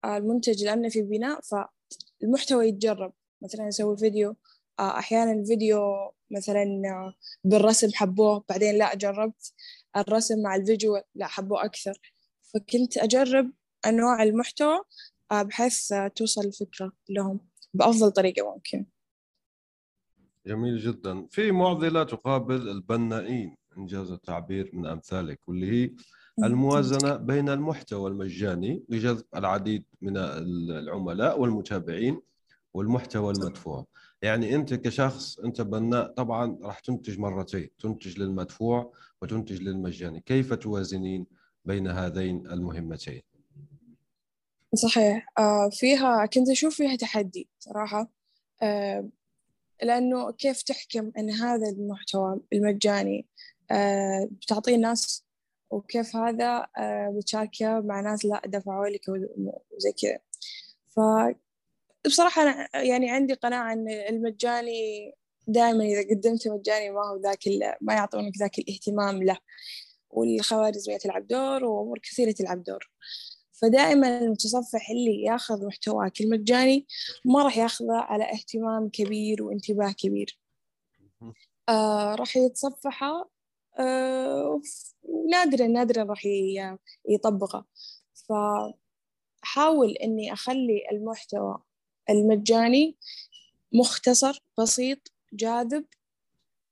المنتج 0.04 0.64
لأنه 0.64 0.88
في 0.88 1.02
بناء 1.02 1.40
فالمحتوى 1.40 2.68
يتجرب. 2.68 3.12
مثلا 3.42 3.68
أسوي 3.68 3.96
فيديو 3.96 4.36
أحيانا 4.80 5.32
الفيديو 5.32 5.80
مثلا 6.30 6.64
بالرسم 7.44 7.90
حبوه 7.94 8.44
بعدين 8.48 8.78
لا 8.78 8.94
جربت 8.94 9.52
الرسم 9.96 10.42
مع 10.42 10.54
الفيديو 10.54 11.02
لا 11.14 11.26
حبوه 11.26 11.64
أكثر. 11.64 12.00
فكنت 12.54 12.98
أجرب 12.98 13.52
أنواع 13.86 14.22
المحتوى 14.22 14.80
بحيث 15.32 15.94
توصل 16.16 16.44
الفكرة 16.44 16.92
لهم. 17.08 17.48
بأفضل 17.78 18.10
طريقة 18.10 18.54
ممكن. 18.54 18.86
جميل 20.46 20.78
جدا. 20.78 21.26
في 21.30 21.52
معضلة 21.52 22.02
تقابل 22.02 22.68
البنائين. 22.68 23.56
إنجاز 23.78 24.10
التعبير 24.10 24.70
من 24.72 24.86
أمثالك 24.86 25.40
واللي 25.46 25.70
هي 25.70 25.90
الموازنة 26.44 27.16
بين 27.16 27.48
المحتوى 27.48 28.10
المجاني 28.10 28.84
لجذب 28.88 29.24
العديد 29.36 29.84
من 30.00 30.16
العملاء 30.16 31.40
والمتابعين 31.40 32.20
والمحتوى 32.74 33.32
المدفوع. 33.32 33.86
يعني 34.22 34.54
أنت 34.54 34.74
كشخص 34.74 35.38
أنت 35.38 35.60
بناء 35.60 36.06
طبعا 36.12 36.58
راح 36.62 36.78
تنتج 36.78 37.18
مرتين. 37.18 37.68
تنتج 37.78 38.18
للمدفوع 38.18 38.92
وتنتج 39.22 39.62
للمجاني. 39.62 40.20
كيف 40.20 40.54
توازنين 40.54 41.26
بين 41.64 41.88
هذين 41.88 42.46
المهمتين؟ 42.46 43.22
صحيح. 44.74 45.26
آه 45.38 45.70
فيها 45.72 46.26
كنت 46.26 46.50
أشوف 46.50 46.74
فيها 46.76 46.96
تحدي 46.96 47.48
صراحة. 47.58 48.10
آه 48.62 49.08
لأنه 49.82 50.32
كيف 50.32 50.62
تحكم 50.62 51.12
أن 51.18 51.30
هذا 51.30 51.68
المحتوى 51.68 52.40
المجاني 52.52 53.26
آه 53.70 54.28
بتعطيه 54.32 54.74
الناس 54.74 55.24
وكيف 55.70 56.16
هذا 56.16 56.66
بتشاركه 57.16 57.80
مع 57.80 58.00
ناس 58.00 58.24
لا 58.24 58.42
دفعوا 58.46 58.88
لك 58.88 59.02
وزي 59.70 59.92
كذا. 60.02 60.18
ف 60.88 61.00
بصراحة 62.06 62.42
أنا 62.42 62.68
يعني 62.82 63.10
عندي 63.10 63.34
قناعة 63.34 63.72
أن 63.72 63.88
المجاني 63.88 65.12
دائما 65.46 65.84
إذا 65.84 66.02
قدمت 66.10 66.48
مجاني 66.48 66.90
ما 66.90 67.00
هو 67.08 67.16
ذاك 67.20 67.38
ما 67.80 67.94
يعطونك 67.94 68.32
ذاك 68.38 68.58
الاهتمام 68.58 69.22
له. 69.22 69.38
والخوارزمية 70.10 70.96
تلعب 70.98 71.26
دور 71.26 71.64
وأمور 71.64 71.98
كثيرة 71.98 72.32
تلعب 72.32 72.62
دور. 72.62 72.90
فدائما 73.62 74.18
المتصفح 74.18 74.90
اللي 74.90 75.22
ياخذ 75.22 75.66
محتواك 75.66 76.20
المجاني 76.20 76.86
ما 77.24 77.42
راح 77.42 77.58
ياخذه 77.58 77.94
على 77.96 78.24
اهتمام 78.32 78.88
كبير 78.88 79.42
وانتباه 79.42 79.92
كبير. 79.92 80.38
آه 81.68 82.14
راح 82.14 82.36
يتصفحه 82.36 83.30
آه 83.78 84.60
نادرا 85.30 85.66
نادرا 85.66 86.04
راح 86.04 86.22
يطبقه. 87.08 87.64
فحاول 88.14 89.92
إني 89.92 90.32
أخلي 90.32 90.82
المحتوى 90.92 91.62
المجاني 92.10 92.96
مختصر 93.72 94.42
بسيط 94.58 95.12
جاذب 95.32 95.84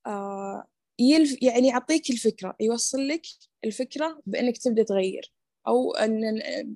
آه 0.05 0.67
يلف 0.99 1.43
يعني 1.43 1.67
يعطيك 1.67 2.09
الفكرة 2.09 2.55
يوصل 2.59 3.07
لك 3.07 3.21
الفكرة 3.65 4.21
بأنك 4.25 4.57
تبدأ 4.57 4.83
تغير. 4.83 5.33
أو 5.67 5.91
أن 5.91 6.21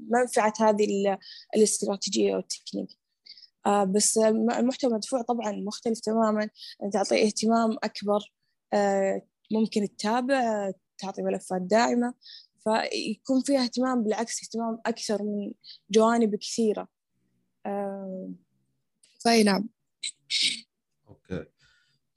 منفعة 0.10 0.53
هذه 0.60 1.17
الاستراتيجية 1.55 2.36
والتكنيك. 2.36 2.89
آه 3.65 3.83
بس 3.83 4.17
المحتوى 4.17 4.93
مدفوع 4.93 5.21
طبعا 5.21 5.51
مختلف 5.51 6.00
تماما. 6.00 6.50
تعطي 6.93 7.24
اهتمام 7.25 7.77
أكبر 7.83 8.33
آه 8.74 9.21
ممكن 9.51 9.88
تتابع 9.98 10.71
تعطي 10.98 11.21
ملفات 11.21 11.62
داعمة. 11.62 12.13
فيكون 12.63 13.41
فيها 13.41 13.63
اهتمام 13.63 14.03
بالعكس 14.03 14.43
اهتمام 14.43 14.79
أكثر 14.86 15.24
من 15.24 15.53
جوانب 15.91 16.36
كثيرة. 16.36 16.88
آه 17.65 18.31
فأي 19.25 19.43
نعم. 19.43 19.69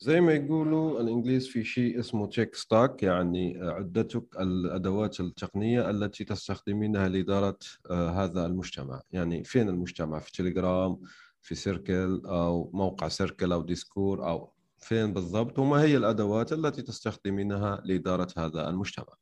زي 0.05 0.21
ما 0.21 0.33
يقولوا 0.33 1.01
الإنجليز 1.01 1.49
في 1.49 1.65
شيء 1.65 2.01
اسمه 2.01 2.27
tech 2.27 2.55
stack 2.55 3.03
يعني 3.03 3.59
عدتك 3.63 4.25
الأدوات 4.41 5.21
التقنية 5.21 5.91
التي 5.91 6.25
تستخدمينها 6.25 7.09
لإدارة 7.09 7.59
آه، 7.91 8.11
هذا 8.11 8.47
المجتمع. 8.47 9.03
يعني 9.11 9.45
فين 9.45 9.69
المجتمع؟ 9.69 10.19
في 10.19 10.33
تليجرام 10.33 11.01
في 11.41 11.55
سيركل 11.55 12.23
أو 12.27 12.71
موقع 12.75 13.09
سيركل 13.09 13.53
أو 13.53 13.63
ديسكورد 13.63 14.29
أو 14.29 14.53
فين 14.79 15.13
بالضبط؟ 15.13 15.59
وما 15.59 15.83
هي 15.83 15.97
الأدوات 15.97 16.53
التي 16.53 16.83
تستخدمينها 16.83 17.83
لإدارة 17.85 18.29
هذا 18.37 18.69
المجتمع؟ 18.69 19.15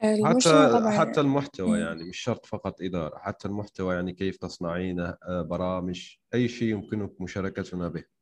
حتى 0.00 0.68
طبعا. 0.72 0.90
حتى 0.90 1.20
المحتوى 1.20 1.78
يعني 1.78 2.04
مش 2.04 2.18
شرط 2.18 2.46
فقط 2.46 2.82
إدارة 2.82 3.18
حتى 3.18 3.48
المحتوى 3.48 3.94
يعني 3.94 4.12
كيف 4.12 4.36
تصنعينه 4.36 5.16
آه، 5.22 5.42
برامج 5.42 6.16
أي 6.34 6.48
شيء 6.48 6.68
يمكنك 6.68 7.20
مشاركتنا 7.20 7.88
به. 7.88 8.14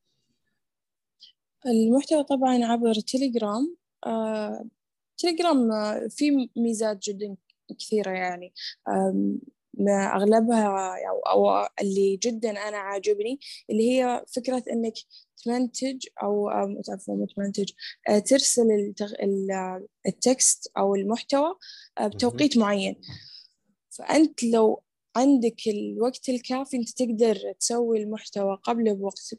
المحتوى 1.67 2.25
طبعا 2.25 2.65
عبر 2.65 2.95
تليجرام 2.95 3.77
آه، 4.07 4.65
تليجرام 5.19 5.73
آه، 5.73 6.09
فيه 6.11 6.49
ميزات 6.57 6.99
جدا 7.09 7.37
كثيرة 7.79 8.11
يعني. 8.11 8.55
أغلبها 9.89 10.97
أو 11.31 11.67
اللي 11.81 12.17
جدا 12.17 12.51
أنا 12.51 12.77
عاجبني 12.77 13.41
اللي 13.71 13.91
هي 13.91 14.25
فكرة 14.29 14.63
إنك 14.73 14.95
تمنتج 15.45 16.07
أو 16.23 16.49
عفوا 16.89 17.17
مو 17.17 17.27
تمنتج 17.27 17.71
آه، 18.09 18.19
ترسل 18.19 18.95
التكست 20.07 20.73
أو 20.79 20.95
المحتوى 20.95 21.55
آه، 21.99 22.07
بتوقيت 22.07 22.59
معين. 22.59 23.01
فأنت 23.91 24.43
لو 24.45 24.83
عندك 25.17 25.69
الوقت 25.69 26.29
الكافي 26.29 26.77
أنت 26.77 26.91
تقدر 26.91 27.53
تسوي 27.61 28.03
المحتوى 28.03 28.59
قبل 28.63 28.95
بوقت 28.95 29.35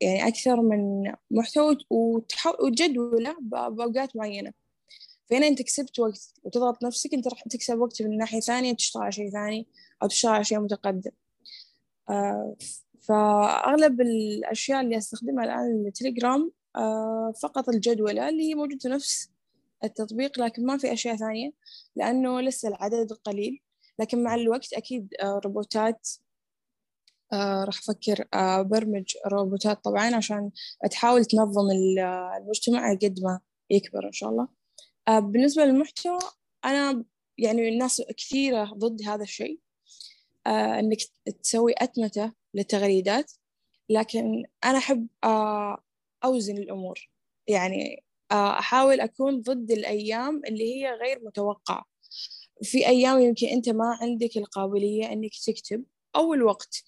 يعني 0.00 0.28
أكثر 0.28 0.60
من 0.62 1.12
محتوى 1.30 1.78
وتجدوله 1.90 3.36
بأوقات 3.40 4.16
معينة. 4.16 4.52
فهنا 5.30 5.46
أنت 5.46 5.62
كسبت 5.62 5.98
وقت 5.98 6.34
وتضغط 6.44 6.84
نفسك 6.84 7.14
أنت 7.14 7.28
راح 7.28 7.42
تكسب 7.42 7.78
وقت 7.78 8.02
من 8.02 8.18
ناحية 8.18 8.40
ثانية 8.40 8.72
تشتغل 8.72 9.02
على 9.02 9.12
شيء 9.12 9.30
ثاني 9.30 9.66
أو 10.02 10.08
تشتغل 10.08 10.32
على 10.32 10.44
شيء 10.44 10.60
متقدم. 10.60 11.10
آه 12.10 12.56
فأغلب 13.00 14.00
الأشياء 14.00 14.80
اللي 14.80 14.98
أستخدمها 14.98 15.44
الآن 15.44 15.86
التليجرام 15.86 16.52
آه 16.76 17.32
فقط 17.42 17.68
الجدولة 17.68 18.28
اللي 18.28 18.50
هي 18.50 18.54
موجودة 18.54 18.90
نفس 18.90 19.30
التطبيق 19.84 20.40
لكن 20.40 20.66
ما 20.66 20.78
في 20.78 20.92
أشياء 20.92 21.16
ثانية 21.16 21.52
لأنه 21.96 22.40
لسه 22.40 22.68
العدد 22.68 23.12
قليل. 23.12 23.62
لكن 23.98 24.22
مع 24.22 24.34
الوقت 24.34 24.72
أكيد 24.72 25.14
آه 25.22 25.40
روبوتات 25.44 26.08
آه 27.32 27.64
راح 27.64 27.78
أفكر 27.78 28.24
آه 28.34 28.62
برمج 28.62 29.14
روبوتات 29.26 29.84
طبعا 29.84 30.14
عشان 30.16 30.50
تحاول 30.90 31.24
تنظم 31.24 31.70
المجتمع 31.70 32.94
قد 32.94 33.20
ما 33.22 33.40
يكبر 33.70 34.06
إن 34.06 34.12
شاء 34.12 34.30
الله. 34.30 34.48
آه، 35.08 35.18
بالنسبة 35.18 35.64
للمحتوى 35.64 36.18
أنا 36.64 37.04
يعني 37.38 37.68
الناس 37.68 38.02
كثيرة 38.16 38.64
ضد 38.64 39.02
هذا 39.02 39.22
الشيء 39.22 39.60
آه، 40.46 40.78
إنك 40.78 40.98
تسوي 41.42 41.74
أتمتة 41.78 42.32
للتغريدات. 42.54 43.32
لكن 43.88 44.44
أنا 44.64 44.78
أحب 44.78 45.08
آه، 45.24 45.78
أوزن 46.24 46.58
الأمور. 46.58 47.10
يعني 47.48 48.04
أحاول 48.32 49.00
أكون 49.00 49.40
ضد 49.40 49.70
الأيام 49.70 50.42
اللي 50.48 50.74
هي 50.74 50.90
غير 50.90 51.20
متوقعة. 51.24 51.84
في 52.62 52.86
أيام 52.88 53.20
يمكن 53.20 53.46
أنت 53.46 53.68
ما 53.68 53.98
عندك 54.00 54.36
القابلية 54.36 55.12
إنك 55.12 55.30
تكتب 55.46 55.84
أو 56.16 56.34
الوقت. 56.34 56.84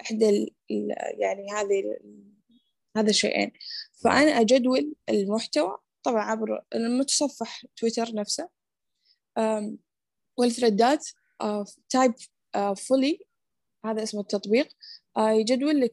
إحدى 0.00 0.54
يعني 1.18 1.50
هذه 1.52 1.98
هذا 2.96 3.10
الشيئين. 3.10 3.52
فأنا 4.04 4.40
أجدول 4.40 4.94
المحتوى 5.08 5.78
طبعا 6.02 6.22
عبر 6.22 6.64
المتصفح 6.74 7.64
تويتر 7.76 8.14
نفسه 8.14 8.48
والثريدات 10.38 11.08
Typefully 11.90 13.18
هذا 13.84 14.02
اسم 14.02 14.18
التطبيق 14.18 14.68
آه، 15.16 15.30
يجدول 15.30 15.80
لك 15.80 15.92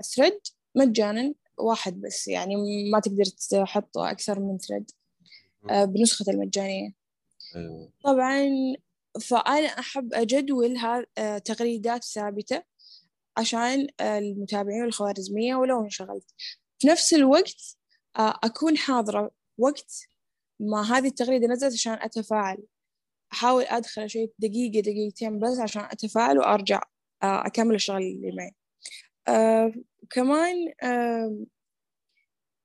ال 0.00 0.06
thread 0.06 0.40
مجانا 0.74 1.34
واحد 1.58 2.00
بس 2.00 2.28
يعني 2.28 2.54
ما 2.92 3.00
تقدر 3.00 3.24
تحط 3.24 3.98
أكثر 3.98 4.40
من 4.40 4.58
thread 4.58 4.90
آه، 5.70 5.84
بنسخة 5.84 6.24
المجانية. 6.32 6.92
أيوة. 7.56 7.92
طبعا 8.04 8.48
فأنا 9.20 9.66
أحب 9.66 10.14
أجدول 10.14 10.76
آه، 11.18 11.38
تغريدات 11.38 12.04
ثابتة 12.04 12.62
عشان 13.36 13.86
المتابعين 14.00 14.84
الخوارزمية 14.84 15.54
ولو 15.54 15.84
انشغلت. 15.84 16.34
في 16.78 16.86
نفس 16.88 17.14
الوقت 17.14 17.76
أكون 18.16 18.76
حاضرة 18.78 19.30
وقت 19.58 20.08
ما 20.60 20.82
هذه 20.82 21.06
التغريدة 21.08 21.46
نزلت 21.46 21.72
عشان 21.72 21.92
أتفاعل. 21.92 22.58
أحاول 23.32 23.64
أدخل 23.64 24.10
شيء 24.10 24.32
دقيقة 24.38 24.80
دقيقتين 24.80 25.38
بس 25.38 25.58
عشان 25.58 25.82
أتفاعل 25.82 26.38
وأرجع 26.38 26.82
آه، 27.22 27.46
أكمل 27.46 27.74
الشغل 27.74 27.96
اللي 28.02 28.32
معي. 28.36 28.54
آه 29.28 29.72
كمان 30.10 30.72
آه 30.82 31.46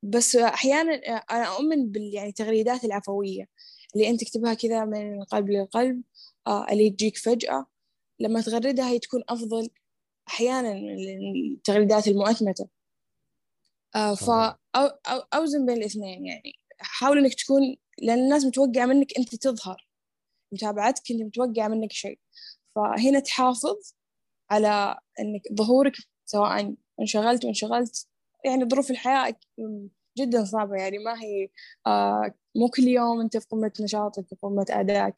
بس 0.04 0.36
أحيانا 0.36 0.94
آه، 0.94 1.24
أنا 1.32 1.44
أؤمن 1.46 1.92
بال 1.92 2.14
يعني 2.14 2.34
العفوية 2.84 3.46
اللي 3.96 4.10
أنت 4.10 4.24
تكتبها 4.24 4.54
كذا 4.54 4.86
من 4.86 5.22
القلب 5.22 5.50
للقلب 5.50 6.04
آه 6.48 6.72
اللي 6.72 6.90
تجيك 6.90 7.18
فجأة. 7.18 7.66
لما 8.20 8.42
تغردها 8.42 8.90
هي 8.90 9.00
تكون 9.00 9.24
أفضل 9.30 9.70
أحيانا 10.32 10.72
التغريدات 10.72 12.08
المؤتمتة. 12.08 12.68
آه 13.96 14.16
فأوزن 14.16 15.66
بين 15.66 15.78
الاثنين 15.78 16.26
يعني 16.26 16.54
حاول 16.80 17.18
إنك 17.18 17.34
تكون 17.34 17.76
لأن 18.02 18.20
الناس 18.20 18.46
متوقعة 18.46 18.86
منك 18.86 19.18
أنت 19.18 19.36
تظهر. 19.36 19.88
متابعتك 20.52 21.12
أنت 21.12 21.22
متوقعة 21.22 21.68
منك 21.68 21.92
شيء. 21.92 22.20
فهنا 22.76 23.20
تحافظ 23.20 23.94
على 24.52 24.98
إنك 25.20 25.42
ظهورك 25.54 25.94
سواء 26.26 26.76
انشغلت 27.02 27.46
وانشغلت 27.46 28.08
يعني 28.46 28.66
ظروف 28.70 28.92
الحياة 28.92 29.36
جدا 30.18 30.46
صعبة 30.46 30.76
يعني 30.76 30.98
ما 30.98 31.22
هي 31.24 31.50
آه 31.88 32.34
مو 32.56 32.70
كل 32.70 32.84
يوم 32.84 33.22
أنت 33.22 33.38
في 33.38 33.48
قمة 33.48 33.72
نشاطك 33.82 34.28
في 34.28 34.36
قمة 34.42 34.66
أدائك. 34.70 35.16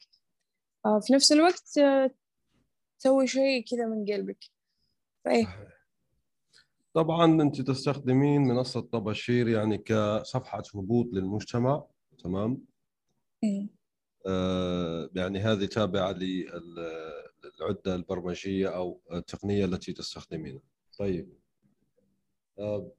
آه 0.86 1.00
في 1.00 1.12
نفس 1.12 1.32
الوقت 1.32 1.78
آه 1.78 2.10
تسوي 2.98 3.26
شيء 3.26 3.64
كذا 3.70 3.86
من 3.86 4.04
قلبك. 4.12 4.44
فايه 5.24 5.74
طبعا 6.94 7.42
أنت 7.42 7.60
تستخدمين 7.60 8.42
منصة 8.42 8.80
طباشير 8.80 9.48
يعني 9.48 9.78
كصفحة 9.78 10.62
هبوط 10.74 11.06
للمجتمع 11.12 11.84
تمام؟ 12.18 12.64
آه 14.26 15.10
يعني 15.14 15.38
هذه 15.38 15.64
تابعة 15.64 16.12
للعدة 16.12 17.94
البرمجية 17.94 18.68
أو 18.68 19.00
التقنية 19.12 19.64
التي 19.64 19.92
تستخدمينها. 19.92 20.62
طيب. 20.98 21.32
آه 22.58 22.92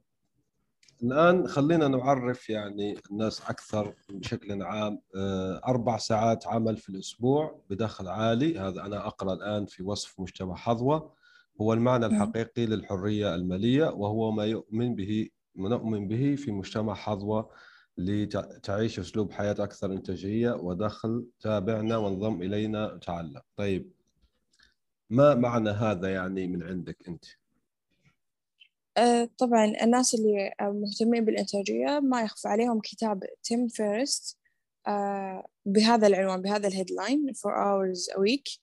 الآن 1.04 1.48
خلينا 1.48 1.88
نعرف 1.88 2.50
يعني 2.50 3.00
الناس 3.12 3.42
أكثر 3.42 3.96
بشكل 4.10 4.62
عام 4.62 5.02
آه، 5.16 5.62
أربع 5.68 5.98
ساعات 5.98 6.48
عمل 6.48 6.78
في 6.78 6.90
الأسبوع 6.90 7.62
بدخل 7.70 8.08
عالي. 8.08 8.60
هذا 8.60 8.86
أنا 8.86 9.08
أقرأ 9.08 9.34
الآن 9.34 9.66
في 9.66 9.84
وصف 9.84 10.20
مجتمع 10.20 10.56
حظوة. 10.56 11.14
هو 11.62 11.74
المعنى 11.74 12.06
الحقيقي 12.06 12.66
للحرية 12.66 13.36
المالية 13.36 13.86
وهو 13.86 14.32
ما 14.32 14.46
يؤمن 14.46 14.96
به 14.96 15.30
نؤمن 15.56 16.08
به 16.08 16.36
في 16.36 16.52
مجتمع 16.52 16.94
حظوة 16.94 17.52
لتعيش 17.98 19.00
أسلوب 19.00 19.32
حياة 19.32 19.56
أكثر 19.60 19.92
إنتاجية 19.92 20.52
ودخل 20.52 21.26
تابعنا 21.40 21.98
وانضم 21.98 22.42
إلينا 22.42 23.00
تعلم 23.02 23.42
طيب 23.56 23.92
ما 25.10 25.36
معنى 25.36 25.70
هذا 25.70 26.14
يعني 26.14 26.48
من 26.48 26.64
عندك 26.64 26.98
أنت؟ 27.08 27.26
آه، 28.98 29.30
طبعا 29.38 29.66
الناس 29.84 30.16
اللي 30.16 30.54
مهتمين 30.62 31.26
بالإنتاجية 31.26 32.00
ما 32.00 32.22
يخفى 32.22 32.48
عليهم 32.48 32.80
كتاب 32.80 33.24
تيم 33.44 33.68
فيريس 33.68 34.38
آه، 34.88 35.48
بهذا 35.66 36.08
العنوان 36.08 36.42
بهذا 36.42 36.68
ال 36.68 36.75
headline 36.75 37.34
four 37.34 37.52
hours 37.52 38.16
a 38.16 38.20
week. 38.20 38.60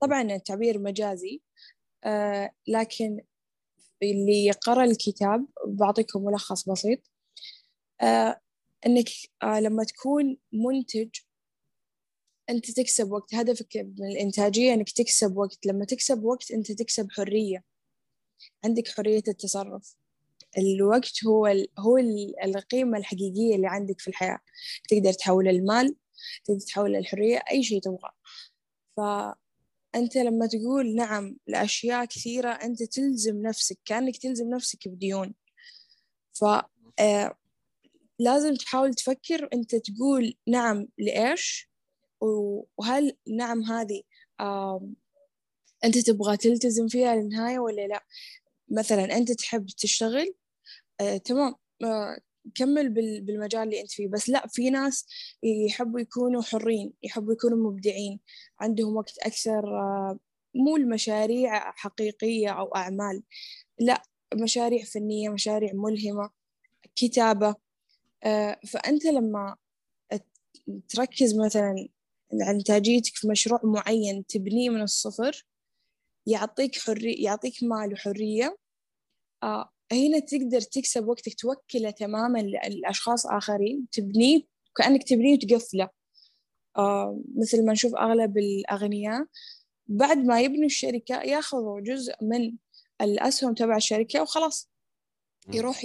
طبعا 0.00 0.22
التعبير 0.22 0.78
مجازي. 0.78 1.40
لكن 2.68 3.20
اللي 4.02 4.50
قرأ 4.50 4.84
الكتاب 4.84 5.46
بعطيكم 5.66 6.24
ملخص 6.24 6.68
بسيط. 6.68 6.98
إنك 8.86 9.08
لما 9.44 9.84
تكون 9.84 10.36
منتج 10.52 11.08
أنت 12.50 12.70
تكسب 12.70 13.12
وقت. 13.12 13.34
هدفك 13.34 13.76
من 13.76 14.06
الإنتاجية 14.06 14.74
إنك 14.74 14.90
تكسب 14.90 15.36
وقت. 15.36 15.66
لما 15.66 15.84
تكسب 15.84 16.24
وقت 16.24 16.50
أنت 16.50 16.72
تكسب 16.72 17.08
حرية. 17.10 17.64
عندك 18.64 18.88
حرية 18.88 19.22
التصرف. 19.28 19.96
الوقت 20.58 21.24
هو 21.26 21.46
ال 21.46 21.68
هو 21.78 21.98
ال 21.98 22.34
القيمة 22.44 22.98
الحقيقية 22.98 23.56
اللي 23.56 23.66
عندك 23.68 24.00
في 24.00 24.08
الحياة. 24.08 24.38
تقدر 24.88 25.12
تحول 25.12 25.48
المال 25.48 25.96
تقدر 26.44 26.60
تحول 26.60 26.96
الحرية 26.96 27.42
أي 27.50 27.62
شيء 27.62 27.80
تبغى 27.80 28.12
فأنت 29.92 30.16
لما 30.16 30.46
تقول 30.46 30.94
نعم 30.94 31.36
لأشياء 31.46 32.04
كثيرة 32.04 32.50
أنت 32.50 32.82
تلزم 32.82 33.42
نفسك 33.42 33.78
كأنك 33.84 34.16
تلزم 34.16 34.48
نفسك 34.48 34.88
بديون. 34.88 35.34
ف 36.32 36.44
آه، 37.00 37.36
لازم 38.18 38.54
تحاول 38.54 38.94
تفكر 38.94 39.48
أنت 39.52 39.76
تقول 39.76 40.34
نعم 40.48 40.88
لإيش؟ 40.98 41.70
وهل 42.20 43.16
نعم 43.28 43.62
هذه 43.62 44.02
أنت 45.84 45.98
تبغى 45.98 46.36
تلتزم 46.36 46.88
فيها 46.88 47.16
للنهاية 47.16 47.58
ولا 47.58 47.86
لا؟ 47.86 48.04
مثلا 48.68 49.16
أنت 49.16 49.32
تحب 49.32 49.66
تشتغل؟ 49.66 50.34
آه، 51.00 51.16
تمام. 51.16 51.54
آه، 51.84 52.18
كمل 52.54 52.88
بالمجال 53.20 53.62
اللي 53.62 53.80
أنت 53.80 53.90
فيه. 53.90 54.08
بس 54.08 54.28
لا 54.28 54.46
في 54.46 54.70
ناس 54.70 55.06
يحبوا 55.42 56.00
يكونوا 56.00 56.42
حرين 56.42 56.92
يحبوا 57.02 57.32
يكونوا 57.32 57.70
مبدعين. 57.70 58.20
عندهم 58.60 58.96
وقت 58.96 59.18
أكثر 59.18 59.78
آه، 59.80 60.18
مو 60.54 60.76
المشاريع 60.76 61.72
حقيقية 61.72 62.50
أو 62.50 62.66
أعمال. 62.76 63.22
لا 63.78 64.02
مشاريع 64.34 64.84
فنية 64.84 65.28
مشاريع 65.28 65.72
ملهمة 65.74 66.30
كتابة. 66.96 67.54
آه، 68.24 68.60
فأنت 68.66 69.04
لما 69.06 69.56
تركز 70.88 71.38
مثلا 71.38 71.88
على 72.42 72.50
إنتاجيتك 72.50 73.16
في 73.16 73.28
مشروع 73.28 73.60
معين 73.64 74.26
تبنيه 74.26 74.70
من 74.70 74.82
الصفر 74.82 75.46
يعطيك 76.26 76.78
حرية 76.78 77.24
يعطيك 77.24 77.62
مال 77.62 77.92
وحرية 77.92 78.56
آه 79.42 79.70
هنا 79.92 80.18
تقدر 80.18 80.60
تكسب 80.60 81.08
وقتك 81.08 81.34
توكله 81.34 81.90
تماما 81.90 82.38
لأشخاص 82.38 83.26
آخرين 83.26 83.86
تبنيه 83.92 84.42
كأنك 84.76 85.02
تبنيه 85.02 85.34
وتقفله 85.34 85.88
آه 86.78 87.20
مثل 87.36 87.66
ما 87.66 87.72
نشوف 87.72 87.94
أغلب 87.94 88.38
الأغنياء 88.38 89.26
بعد 89.86 90.18
ما 90.18 90.40
يبنوا 90.40 90.66
الشركة 90.66 91.22
ياخذوا 91.22 91.80
جزء 91.80 92.14
من 92.22 92.56
الأسهم 93.00 93.54
تبع 93.54 93.76
الشركة 93.76 94.22
وخلاص. 94.22 94.70
يروح 95.54 95.84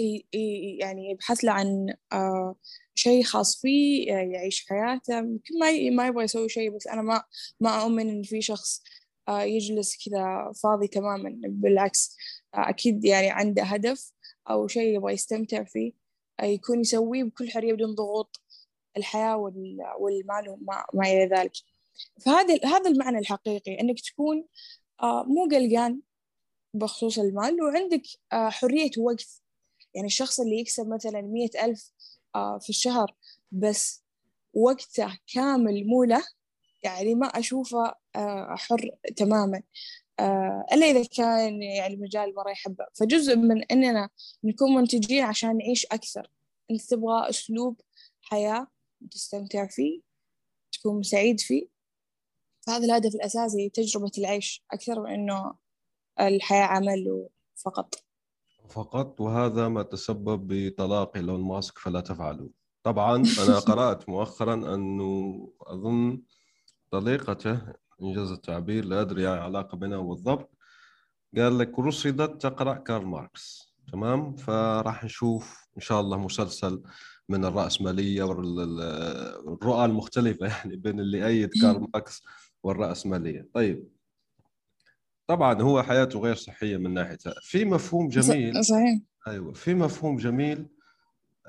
يعني 0.80 1.12
يبحث 1.12 1.44
له 1.44 1.52
عن 1.52 1.94
آه 2.14 2.56
شيء 2.96 3.24
خاص 3.24 3.62
فيه 3.62 4.08
يعيش 4.08 4.66
حياته. 4.70 5.18
يمكن 5.18 5.60
ما 5.60 5.90
ما 5.90 6.08
يبغى 6.08 6.24
يسوي 6.24 6.50
شيء 6.50 6.76
بس 6.76 6.88
أنا 6.88 7.02
ما 7.02 7.24
ما 7.60 7.82
أؤمن 7.82 8.10
إن 8.10 8.24
في 8.24 8.42
شخص 8.42 8.84
آه، 9.28 9.44
يجلس 9.44 9.96
كذا 10.06 10.52
فاضي 10.64 10.88
تماما. 10.88 11.40
بالعكس 11.44 12.18
أكيد 12.54 13.06
يعني 13.06 13.30
عنده 13.30 13.64
هدف 13.64 14.12
أو 14.50 14.68
شيء 14.68 14.96
يبغى 14.96 15.14
يستمتع 15.14 15.64
فيه 15.64 15.92
آه، 16.40 16.46
يكون 16.46 16.80
يسويه 16.82 17.24
بكل 17.24 17.52
حرية 17.52 17.74
بدون 17.74 17.96
ضغوط 17.96 18.42
الحياة 18.98 19.38
والمال 20.00 20.50
وما 20.50 20.86
ما 20.94 21.08
إلى 21.08 21.26
ذلك. 21.26 21.52
فهذا 22.22 22.60
هذا 22.66 22.90
المعنى 22.90 23.18
الحقيقي 23.20 23.80
إنك 23.80 24.00
تكون 24.00 24.46
مو 25.04 25.48
قلقان 25.52 26.02
بخصوص 26.74 27.20
المال 27.20 27.62
وعندك 27.62 28.04
حرية 28.32 28.92
وقت. 28.98 29.42
يعني 29.94 30.08
الشخص 30.08 30.40
اللي 30.40 30.60
يكسب 30.60 30.88
مثلا 30.88 31.22
مية 31.22 31.50
ألف 31.64 31.92
في 32.34 32.70
الشهر 32.70 33.16
بس 33.52 34.04
وقته 34.54 35.20
كامل 35.34 35.88
مو 35.88 36.04
له 36.04 36.24
يعني 36.84 37.16
ما 37.16 37.28
أشوفه 37.28 37.96
آه، 38.16 38.56
حر 38.56 38.92
تماما. 39.18 39.64
آه، 40.20 40.66
إلا 40.74 40.86
إذا 40.86 41.04
كان 41.04 41.62
يعني 41.62 41.94
المجال 41.94 42.36
مرة 42.36 42.52
يحبه. 42.52 42.86
فجزء 42.94 43.36
من 43.36 43.64
إننا 43.64 44.10
نكون 44.44 44.76
منتجين 44.76 45.24
عشان 45.24 45.58
نعيش 45.58 45.86
أكثر. 45.86 46.32
أنت 46.72 46.82
تبغى 46.82 47.30
أسلوب 47.30 47.82
حياة 48.22 48.68
تستمتع 49.12 49.68
فيه 49.68 50.02
تكون 50.72 51.04
سعيد 51.04 51.40
فيه. 51.40 51.68
فهذا 52.68 52.86
الهدف 52.86 53.16
الأساسي 53.16 53.70
تجربة 53.70 54.12
العيش 54.18 54.64
أكثر 54.72 55.00
من 55.02 55.14
إنه 55.14 55.56
الحياة 56.20 56.66
عمل 56.66 57.28
فقط. 57.56 58.08
فقط 58.70 59.22
وهذا 59.22 59.68
ما 59.68 59.84
تسبب 59.84 60.48
بطلاق 60.48 61.18
إيلون 61.18 61.42
ماسك 61.42 61.78
فلا 61.78 62.02
تفعلوا 62.02 62.50
طبعا 62.84 63.16
أنا 63.16 63.60
قرأت 63.70 64.10
مؤخرا 64.10 64.54
أنه 64.54 65.50
أظن 65.62 66.22
طليقته 66.92 67.62
إنجاز 68.02 68.32
التعبير 68.32 68.86
لا 68.86 69.02
أدري 69.02 69.24
يعني 69.24 69.40
علاقة 69.40 69.78
بينها 69.78 69.98
بالضبط. 69.98 70.50
قال 71.38 71.58
لك 71.58 71.80
رصدت 71.80 72.42
تقرأ 72.42 72.74
كارل 72.74 73.06
ماركس. 73.06 73.74
تمام؟ 73.92 74.36
فراح 74.36 75.04
نشوف 75.04 75.68
إن 75.78 75.82
شاء 75.82 76.02
الله 76.02 76.18
مسلسل 76.18 76.82
من 77.30 77.46
الرأسمالية 77.46 78.24
والرؤى 78.24 79.86
المختلفة 79.86 80.48
يعني 80.58 80.76
بين 80.76 81.00
اللي 81.00 81.28
أيد 81.28 81.50
كارل 81.62 81.88
ماركس 81.94 82.24
والرأسمالية. 82.64 83.50
طيب. 83.54 83.88
طبعا 85.28 85.62
هو 85.62 85.84
حياته 85.84 86.20
غير 86.20 86.36
صحية 86.36 86.78
من 86.78 86.94
ناحية 86.94 87.18
في 87.42 87.66
مفهوم 87.66 88.08
جميل. 88.10 88.66
صحيح. 88.66 89.00
أيوة. 89.28 89.54
في 89.54 89.74
مفهوم 89.74 90.18
جميل 90.18 90.68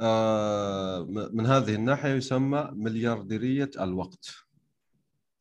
آه 0.01 1.03
من 1.33 1.47
هذه 1.47 1.75
الناحية 1.75 2.15
يسمى 2.15 2.71
مليارديرية 2.73 3.71
الوقت. 3.81 4.48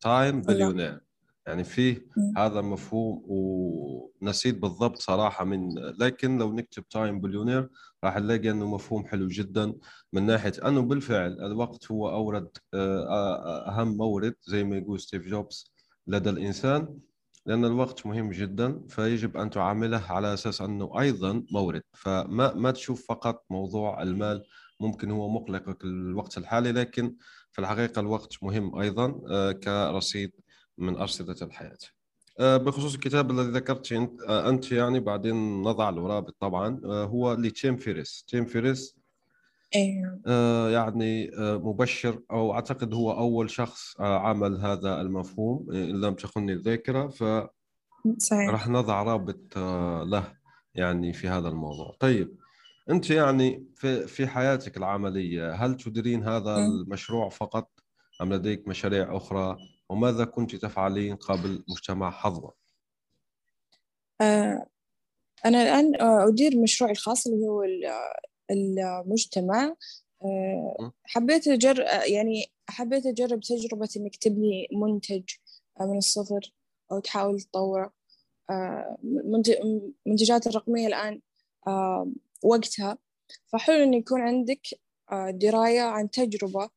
time 0.00 0.42
billionaire 0.42 1.00
يعني 1.46 1.64
فيه 1.64 2.06
هذا 2.36 2.60
مفهوم 2.60 3.22
ونسيت 3.26 4.58
بالضبط 4.58 4.96
صراحة 4.96 5.44
من 5.44 5.74
لكن 5.78 6.38
لو 6.38 6.52
نكتب 6.52 6.88
time 6.88 7.20
billionaire 7.20 7.68
راح 8.04 8.16
نلاقي 8.16 8.50
إنه 8.50 8.74
مفهوم 8.74 9.06
حلو 9.06 9.28
جدا 9.28 9.74
من 10.12 10.26
ناحية 10.26 10.52
أنه 10.66 10.80
بالفعل 10.80 11.32
الوقت 11.32 11.90
هو 11.90 12.10
أورد 12.10 12.48
آه، 12.74 13.08
آه، 13.08 13.68
أهم 13.68 13.96
مورد 13.96 14.34
زي 14.42 14.64
ما 14.64 14.76
يقول 14.76 15.00
ستيف 15.00 15.26
جوبز 15.26 15.72
لدى 16.06 16.30
الإنسان 16.30 16.98
لأن 17.46 17.64
الوقت 17.64 18.06
مهم 18.06 18.30
جدا 18.30 18.86
فيجب 18.88 19.36
أن 19.36 19.50
تعامله 19.50 20.02
على 20.08 20.34
أساس 20.34 20.60
أنه 20.60 21.00
أيضا 21.00 21.44
مورد. 21.52 21.82
فما 21.92 22.54
ما 22.54 22.70
تشوف 22.70 23.06
فقط 23.08 23.44
موضوع 23.50 24.02
المال 24.02 24.44
ممكن 24.80 25.10
هو 25.10 25.28
مقلقك 25.28 25.84
الوقت 25.84 26.38
الحالي 26.38 26.72
لكن 26.72 27.16
في 27.58 27.62
الحقيقة 27.62 28.00
الوقت 28.00 28.42
مهم 28.42 28.78
أيضا 28.78 29.20
آه، 29.30 29.52
كرصيد 29.52 30.32
من 30.78 30.96
أرصدة 30.96 31.46
الحياة 31.46 31.78
آه، 32.40 32.56
بخصوص 32.56 32.94
الكتاب 32.94 33.30
الذي 33.30 33.50
ذكرت 33.50 33.92
آه، 33.92 34.48
أنت 34.48 34.72
يعني 34.72 35.00
بعدين 35.00 35.62
نضع 35.62 35.90
له 35.90 36.06
رابط 36.06 36.36
طبعا 36.40 36.80
هو 36.84 37.34
لتيم 37.34 37.76
فيريس 37.76 38.24
تيم 38.28 38.44
فيريس 38.44 38.96
أيوه. 39.76 40.20
يعني 40.70 41.30
مبشر 41.38 42.22
أو 42.30 42.54
أعتقد 42.54 42.94
هو 42.94 43.12
أول 43.12 43.50
شخص 43.50 44.00
عمل 44.00 44.60
هذا 44.60 45.00
المفهوم 45.00 45.70
إن 45.70 46.00
لم 46.00 46.14
تخني 46.14 46.52
الذاكرة 46.52 47.08
ف 47.08 47.24
صحيح. 48.18 48.50
راح 48.50 48.68
نضع 48.68 49.02
رابط 49.02 49.58
له 50.06 50.32
يعني 50.74 51.12
في 51.12 51.28
هذا 51.28 51.48
الموضوع 51.48 51.96
طيب 52.00 52.36
أنت 52.90 53.10
يعني 53.10 53.66
في 53.74 54.06
في 54.06 54.26
حياتك 54.26 54.76
العملية 54.76 55.52
هل 55.52 55.76
تديرين 55.76 56.28
هذا 56.28 56.56
المشروع 56.56 57.28
فقط 57.28 57.70
أم 58.22 58.34
لديك 58.34 58.68
مشاريع 58.68 59.16
أخرى؟ 59.16 59.56
وماذا 59.88 60.24
كنت 60.24 60.56
تفعلين 60.56 61.16
قبل 61.16 61.64
مجتمع 61.68 62.10
حظوة؟ 62.10 62.54
آه 64.20 64.66
أنا 65.46 65.62
الآن 65.62 66.02
أدير 66.02 66.58
مشروعي 66.58 66.92
الخاص 66.92 67.26
اللي 67.26 67.46
هو 67.46 67.64
المجتمع. 68.50 69.74
آه، 70.22 70.92
حبيت 71.04 71.48
أجرب 71.48 71.86
يعني 72.06 72.50
حبيت 72.68 73.06
أجرب 73.06 73.40
تجربة 73.40 73.88
إنك 73.96 74.16
تبني 74.16 74.68
منتج 74.72 75.24
من 75.80 75.98
الصفر 75.98 76.52
أو 76.92 76.98
تحاول 76.98 77.40
تطوره. 77.40 77.92
آه، 78.50 78.96
منتجات 80.06 80.46
الرقمية 80.46 80.86
الآن 80.86 81.20
آه، 81.66 82.08
وقتها. 82.42 82.98
فحلو 83.46 83.82
إن 83.82 83.94
يكون 83.94 84.20
عندك 84.20 84.60
دراية 85.30 85.80
عن 85.80 86.10
تجربة 86.10 86.70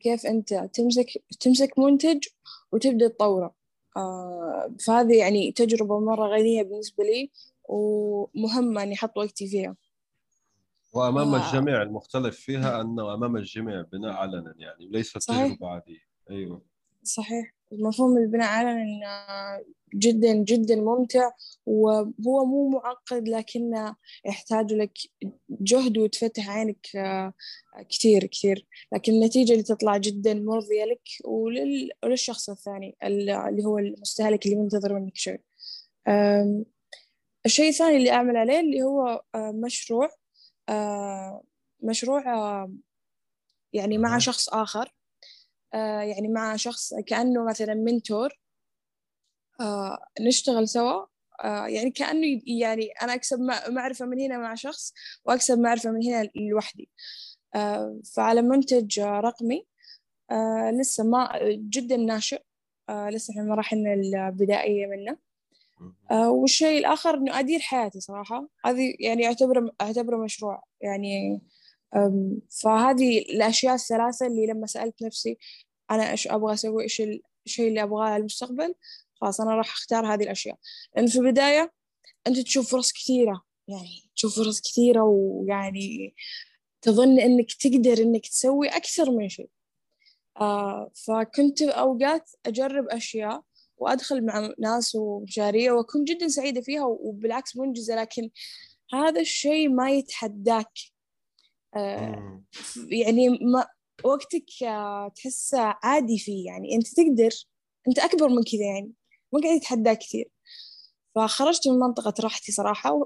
كيف 0.00 0.26
أنت 0.26 0.54
تمسك 0.54 1.06
تمسك 1.40 1.78
منتج 1.78 2.24
وتبدأ 2.72 3.08
تطوره. 3.08 3.54
فهذه 4.86 5.18
يعني 5.18 5.52
تجربة 5.52 6.00
مرة 6.00 6.28
غنية 6.28 6.62
بالنسبة 6.62 7.04
لي 7.04 7.30
ومهمة 7.68 8.82
إني 8.82 8.94
أحط 8.94 9.18
وقتي 9.18 9.48
فيها. 9.48 9.76
وأمام 10.92 11.34
آه. 11.34 11.46
الجميع 11.46 11.82
المختلف 11.82 12.36
فيها 12.36 12.80
أنه 12.80 13.14
أمام 13.14 13.36
الجميع 13.36 13.82
بناء 13.82 14.12
علنا 14.12 14.54
يعني 14.56 14.86
وليس 14.86 15.12
تجربة 15.12 15.68
عادية. 15.68 16.00
أيوه. 16.30 16.62
صحيح. 17.06 17.54
مفهوم 17.72 18.18
البناء 18.18 18.48
علنا 18.48 19.64
جدا 19.94 20.32
جدا 20.34 20.76
ممتع 20.76 21.30
وهو 21.66 22.44
مو 22.44 22.68
معقد 22.68 23.28
لكنه 23.28 23.96
يحتاج 24.24 24.72
لك 24.72 24.92
جهد 25.50 25.98
وتفتح 25.98 26.50
عينك 26.50 26.96
آه، 26.96 27.32
كثير 27.90 28.26
كثير. 28.26 28.66
لكن 28.92 29.12
النتيجة 29.12 29.52
اللي 29.52 29.62
تطلع 29.62 29.96
جدا 29.96 30.34
مرضية 30.34 30.84
لك 30.84 31.02
ولل... 31.24 31.90
وللشخص 32.04 32.50
الثاني 32.50 32.96
اللي 33.04 33.64
هو 33.64 33.78
المستهلك 33.78 34.46
اللي 34.46 34.56
منتظر 34.56 34.94
منك 34.94 35.16
شيء. 35.16 35.40
الشيء 37.46 37.68
الثاني 37.68 37.96
اللي 37.96 38.10
أعمل 38.10 38.36
عليه 38.36 38.60
اللي 38.60 38.82
هو 38.82 39.22
آه، 39.34 39.52
مشروع 39.52 40.10
آه، 40.68 41.42
مشروع 41.82 42.22
يعني 43.72 43.98
مع 43.98 44.18
شخص 44.18 44.48
آخر. 44.48 44.95
يعني 46.02 46.28
مع 46.28 46.56
شخص 46.56 46.94
كأنه 47.06 47.44
مثلا 47.44 47.74
منتور 47.74 48.40
نشتغل 50.20 50.68
سوا. 50.68 51.06
يعني 51.44 51.90
كأنه 51.90 52.40
يعني 52.46 52.88
أنا 53.02 53.14
أكسب 53.14 53.38
معرفة 53.68 54.06
من 54.06 54.20
هنا 54.20 54.38
مع 54.38 54.54
شخص 54.54 54.92
وأكسب 55.24 55.58
معرفة 55.58 55.90
من 55.90 56.06
هنا 56.06 56.28
لوحدي. 56.36 56.90
فعلى 58.14 58.42
منتج 58.42 59.00
رقمي 59.00 59.66
لسه 60.80 61.04
ما 61.04 61.38
جدا 61.44 61.96
ناشئ. 61.96 62.42
لسه 62.90 63.34
في 63.34 63.40
مراحلنا 63.40 63.94
البدائية 63.94 64.86
منه. 64.86 65.18
آه 66.10 66.30
والشيء 66.30 66.78
الآخر 66.78 67.14
إنه 67.14 67.38
أدير 67.38 67.60
حياتي 67.60 68.00
صراحة. 68.00 68.48
هذه 68.64 68.94
يعني 69.00 69.26
أعتبره 69.26 69.70
أعتبره 69.80 70.16
مشروع. 70.16 70.62
يعني 70.80 71.40
فهذه 72.62 73.18
الأشياء 73.18 73.74
الثلاثة 73.74 74.26
اللي 74.26 74.46
لما 74.46 74.66
سألت 74.66 75.02
نفسي 75.02 75.38
أنا 75.90 76.10
إيش 76.10 76.28
أبغى 76.28 76.54
أسوي؟ 76.54 76.82
إيش 76.82 77.02
الشيء 77.46 77.68
اللي 77.68 77.82
أبغاه 77.82 78.18
للمستقبل 78.18 78.74
خلاص 79.20 79.40
أنا 79.40 79.54
راح 79.54 79.72
أختار 79.72 80.14
هذه 80.14 80.22
الأشياء. 80.22 80.56
لأن 80.96 81.06
في 81.06 81.18
البداية 81.18 81.72
أنت 82.26 82.38
تشوف 82.38 82.70
فرص 82.70 82.92
كثيرة 82.92 83.42
يعني 83.68 84.10
تشوف 84.16 84.36
فرص 84.36 84.60
كثيرة 84.60 85.02
ويعني 85.02 86.14
تظن 86.82 87.18
إنك 87.20 87.52
تقدر 87.52 87.98
إنك 87.98 88.26
تسوي 88.26 88.68
أكثر 88.68 89.10
من 89.10 89.28
شيء. 89.28 89.50
آه 90.40 90.90
فكنت 91.06 91.62
أوقات 91.62 92.30
أجرب 92.46 92.88
أشياء 92.88 93.42
وأدخل 93.78 94.24
مع 94.26 94.50
ناس 94.58 94.94
ومشاريع 94.94 95.72
وأكون 95.72 96.04
جدا 96.04 96.28
سعيدة 96.28 96.60
فيها 96.60 96.84
وبالعكس 96.84 97.56
منجزة 97.56 97.96
لكن 97.96 98.30
هذا 98.92 99.20
الشيء 99.20 99.68
ما 99.68 99.90
يتحداك. 99.90 100.72
آه 101.74 102.42
يعني 102.88 103.28
ما 103.28 103.66
وقتك 104.06 104.62
آه 104.62 105.08
تحسه 105.16 105.58
عادي 105.82 106.18
فيه. 106.18 106.46
يعني 106.46 106.74
أنت 106.76 106.86
تقدر 106.96 107.30
أنت 107.88 107.98
أكبر 107.98 108.28
من 108.28 108.42
كذا 108.42 108.64
يعني. 108.74 108.92
ما 109.32 109.40
قاعد 109.42 109.56
يتحداك 109.56 109.98
كثير. 109.98 110.30
فخرجت 111.14 111.68
من 111.68 111.78
منطقة 111.78 112.14
راحتي 112.20 112.52
صراحة 112.52 113.00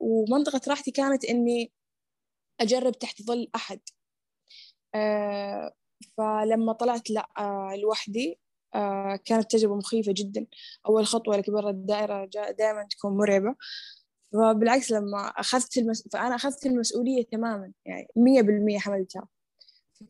ومنطقة 0.00 0.60
راحتي 0.68 0.90
كانت 0.90 1.24
إني 1.24 1.72
أجرب 2.60 2.92
تحت 2.98 3.22
ظل 3.22 3.50
أحد. 3.54 3.80
آه 4.94 5.72
فلما 6.18 6.72
طلعت 6.72 7.10
لا 7.10 7.28
آه 7.38 7.76
لوحدي 7.76 8.40
آه 8.74 9.16
كانت 9.24 9.50
تجربة 9.50 9.76
مخيفة 9.76 10.12
جدا. 10.16 10.46
أول 10.86 11.06
خطوة 11.06 11.36
لك 11.36 11.50
برا 11.50 11.70
الدائرة 11.70 12.24
دائما 12.58 12.86
تكون 12.90 13.16
مرعبة. 13.16 13.54
فبالعكس 14.32 14.90
لما 14.92 15.18
أخذت 15.18 15.78
المس... 15.78 16.08
فأنا 16.12 16.34
أخذت 16.34 16.66
المسؤولية 16.66 17.24
تماما 17.24 17.72
يعني 17.86 18.08
مية 18.16 18.42
بالمية 18.42 18.78
حملتها. 18.78 19.28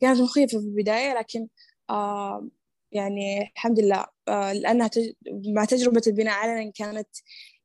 كانت 0.01 0.21
مخيفة 0.21 0.59
في 0.59 0.65
البداية 0.65 1.13
لكن 1.19 1.47
آه 1.89 2.47
يعني 2.91 3.41
الحمد 3.41 3.79
لله 3.79 4.05
آه 4.27 4.53
لأنها. 4.53 4.89
مع 5.55 5.65
تجربة 5.65 6.01
البناء 6.07 6.33
علنا 6.33 6.71
كانت 6.71 7.09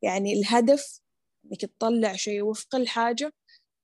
يعني 0.02 0.32
الهدف 0.32 1.00
إنك 1.44 1.60
تطلع 1.60 2.12
شيء 2.12 2.42
وفق 2.42 2.74
الحاجة 2.76 3.32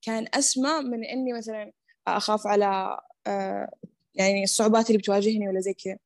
كان 0.02 0.26
أسمى 0.34 0.80
من 0.82 1.04
إني 1.04 1.32
مثلا 1.32 1.72
أخاف 2.08 2.46
على 2.46 3.00
آه 3.26 3.70
يعني 4.14 4.44
الصعوبات 4.44 4.86
اللي 4.86 4.98
بتواجهني 4.98 5.48
ولا 5.48 5.60
زي 5.60 5.74
كذا 5.74 5.98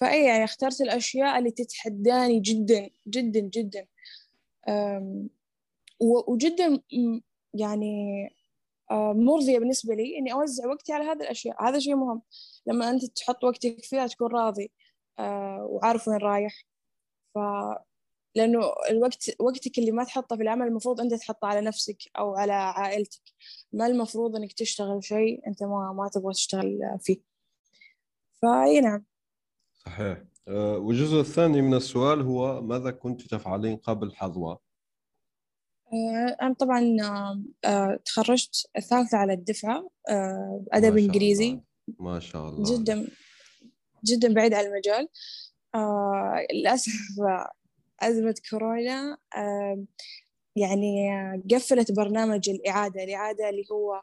فأي 0.00 0.24
يعني 0.24 0.44
اخترت 0.44 0.80
الأشياء 0.80 1.38
اللي 1.38 1.50
تتحداني 1.50 2.40
جدا 2.40 2.90
جدا 3.08 3.40
جدا 3.40 3.86
وجدا 6.00 6.80
يعني 7.54 8.30
آه، 8.90 9.12
مرضية 9.12 9.58
بالنسبة 9.58 9.94
لي 9.94 10.18
إني 10.18 10.32
أوزع 10.32 10.66
وقتي 10.66 10.92
على 10.92 11.04
هذه 11.04 11.20
الأشياء. 11.22 11.64
هذا 11.68 11.78
شيء 11.78 11.96
مهم. 11.96 12.22
لما 12.66 12.90
أنت 12.90 13.04
تحط 13.04 13.44
وقتك 13.44 13.84
فيها 13.84 14.06
تكون 14.06 14.32
راضي 14.32 14.70
آه، 15.18 15.66
وعارف 15.70 16.08
وين 16.08 16.18
رايح. 16.18 16.66
ف 17.34 17.38
لأنه 18.36 18.60
الوقت 18.90 19.30
وقتك 19.40 19.78
اللي 19.78 19.90
ما 19.92 20.04
تحطه 20.04 20.36
في 20.36 20.42
العمل 20.42 20.66
المفروض 20.66 21.00
أنت 21.00 21.14
تحطه 21.14 21.46
على 21.46 21.60
نفسك 21.60 21.98
أو 22.18 22.34
على 22.34 22.52
عائلتك. 22.52 23.22
ما 23.72 23.86
المفروض 23.86 24.36
إنك 24.36 24.52
تشتغل 24.52 25.04
شيء 25.04 25.46
أنت 25.46 25.62
ما 25.62 25.92
ما 25.92 26.08
تبغى 26.08 26.32
تشتغل 26.32 26.98
فيه. 27.00 27.20
فاي 28.42 28.80
نعم. 28.80 29.04
صحيح. 29.74 30.24
أه، 30.48 30.78
والجزء 30.78 31.20
الثاني 31.20 31.62
من 31.62 31.74
السؤال 31.74 32.22
هو 32.22 32.62
ماذا 32.62 32.90
كنت 32.90 33.22
تفعلين 33.22 33.76
قبل 33.76 34.14
حظوة؟ 34.14 34.60
أه، 35.94 36.36
أنا 36.42 36.54
طبعا 36.54 36.96
أه، 37.64 37.98
تخرجت 38.04 38.70
الثالثة 38.76 39.18
على 39.18 39.32
الدفعة 39.32 39.90
أدب 40.72 40.96
إنجليزي. 40.98 41.60
ما 42.00 42.20
شاء 42.20 42.48
الله. 42.48 42.76
جدا 42.76 43.08
جدا 44.04 44.34
بعيد 44.34 44.54
عن 44.54 44.64
المجال. 44.64 45.08
للأسف 46.54 46.92
أزمة 48.00 48.34
كورونا 48.50 49.18
يعني 50.56 51.08
قفلت 51.50 51.92
برنامج 51.92 52.50
الإعادة 52.50 53.04
الإعادة 53.04 53.48
اللي 53.48 53.64
هو 53.72 54.02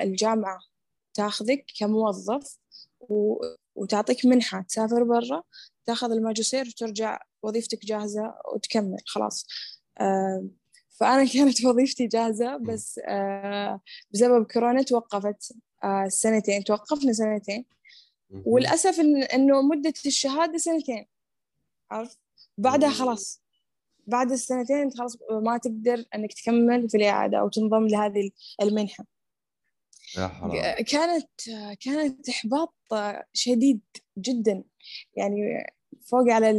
الجامعة 0.00 0.58
تاخذك 1.14 1.64
كموظف 1.78 2.58
وتعطيك 3.74 4.26
منحة 4.26 4.62
تسافر 4.62 5.02
برا 5.02 5.42
تاخذ 5.86 6.12
الماجستير 6.12 6.66
وترجع 6.66 7.18
وظيفتك 7.42 7.86
جاهزة 7.86 8.34
وتكمل 8.54 8.98
خلاص. 9.06 9.46
آه 10.00 10.46
فأنا 11.00 11.24
كانت 11.34 11.64
وظيفتي 11.64 12.06
جاهزة 12.06 12.56
بس 12.56 13.00
آه 13.08 13.80
بسبب 14.10 14.46
كورونا 14.46 14.82
توقفت 14.82 15.52
آه 15.84 16.08
سنتين 16.08 16.64
توقفنا 16.64 17.12
سنتين. 17.12 17.64
والأسف 18.30 19.00
إن 19.00 19.22
إنه 19.22 19.62
مدة 19.62 19.94
الشهادة 20.06 20.58
سنتين 20.58 21.06
عرفت؟ 21.90 22.18
بعدها 22.58 22.90
خلاص. 22.90 23.42
بعد 24.06 24.32
السنتين 24.32 24.76
أنت 24.76 24.98
خلاص 24.98 25.18
ما 25.30 25.58
تقدر 25.58 26.04
إنك 26.14 26.32
تكمل 26.32 26.90
في 26.90 26.96
الإعادة 26.96 27.38
أو 27.38 27.48
تنضم 27.48 27.86
لهذه 27.86 28.30
يا 30.18 30.28
حرام. 30.28 30.84
كانت 30.84 31.28
كانت 31.80 32.28
إحباط 32.28 32.74
شديد 33.32 33.80
جدا. 34.18 34.64
يعني 35.16 35.66
فوق 36.02 36.28
على 36.28 36.50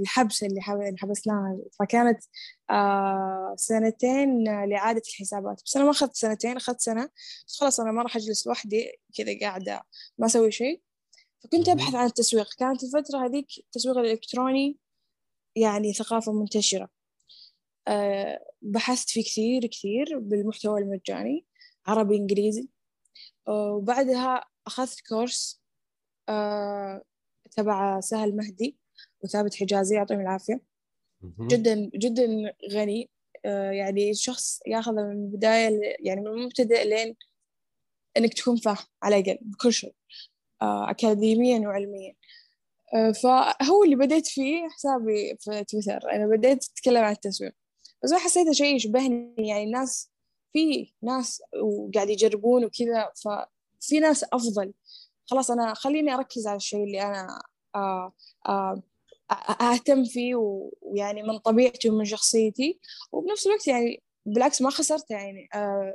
الحبس 0.00 0.42
اللي 0.42 0.60
حبسناها 0.98 1.58
فكانت 1.80 2.24
آه، 2.70 3.54
سنتين 3.56 4.44
لإعادة 4.44 5.02
الحسابات. 5.08 5.62
بس 5.64 5.76
أنا 5.76 5.84
ما 5.84 5.90
أخذت 5.90 6.16
سنتين 6.16 6.56
أخذت 6.56 6.80
سنة. 6.80 7.10
بس 7.46 7.60
خلاص 7.60 7.80
أنا 7.80 7.92
ما 7.92 8.02
راح 8.02 8.16
أجلس 8.16 8.46
لوحدي 8.46 8.92
كذا 9.14 9.38
قاعدة 9.40 9.82
ما 10.18 10.26
أسوي 10.26 10.52
شيء. 10.52 10.82
فكنت 11.44 11.68
أبحث 11.68 11.94
عن 11.94 12.06
التسويق. 12.06 12.48
كانت 12.58 12.84
الفترة 12.84 13.26
هذيك 13.26 13.46
التسويق 13.58 13.98
الإلكتروني 13.98 14.78
يعني 15.56 15.92
ثقافة 15.92 16.32
منتشرة. 16.32 16.88
آه، 17.88 18.40
بحثت 18.62 19.10
فيه 19.10 19.22
كثير 19.24 19.66
كثير 19.66 20.18
بالمحتوى 20.18 20.80
المجاني 20.80 21.46
عربي 21.86 22.16
إنجليزي. 22.16 22.68
وبعدها 23.48 24.44
أخذت 24.66 25.00
كورس 25.08 25.64
تبع 27.56 28.00
سهل 28.00 28.36
مهدي 28.36 28.76
وثابت 29.22 29.54
حجازي 29.54 29.96
يعطيهم 29.96 30.20
العافية. 30.20 30.60
جدا 31.40 31.90
جدا 31.94 32.54
غني. 32.72 33.10
يعني 33.44 34.14
شخص 34.14 34.60
ياخذ 34.66 34.92
من 34.92 35.12
البداية 35.12 35.96
يعني 36.00 36.20
من 36.20 36.26
المبتدئ 36.26 36.84
لين 36.84 37.16
إنك 38.16 38.34
تكون 38.34 38.56
فاهم 38.56 38.76
على 39.02 39.18
الأقل 39.18 39.38
بكل 39.42 39.72
شيء. 39.72 39.94
أكاديميا 40.62 41.68
وعلميا. 41.68 42.14
فهو 43.22 43.84
اللي 43.84 43.96
بديت 43.96 44.26
فيه 44.26 44.68
حسابي 44.68 45.36
في 45.40 45.64
تويتر. 45.64 46.10
أنا 46.12 46.26
بديت 46.26 46.64
أتكلم 46.64 47.04
عن 47.04 47.12
التسويق. 47.12 47.52
بس 48.04 48.12
ما 48.12 48.18
حسيته 48.18 48.52
شيء 48.52 48.76
يشبهني. 48.76 49.34
يعني 49.38 49.64
الناس 49.64 50.10
في 50.52 50.92
ناس 51.02 51.42
وقاعد 51.62 52.10
يجربون 52.10 52.64
وكذا 52.64 53.12
ففي 53.24 54.00
ناس 54.00 54.24
أفضل. 54.32 54.72
خلاص 55.26 55.50
أنا 55.50 55.74
خليني 55.74 56.14
أركز 56.14 56.46
على 56.46 56.56
الشيء 56.56 56.84
اللي 56.84 57.02
أنا 57.02 57.42
آه 57.74 58.12
آه 58.46 58.82
أهتم 59.60 60.04
فيه 60.04 60.34
ويعني 60.82 61.22
من 61.22 61.38
طبيعتي 61.38 61.90
ومن 61.90 62.04
شخصيتي. 62.04 62.80
وبنفس 63.12 63.46
الوقت 63.46 63.66
يعني 63.68 64.02
بالعكس 64.26 64.62
ما 64.62 64.70
خسرت 64.70 65.10
يعني 65.10 65.48
آه 65.54 65.94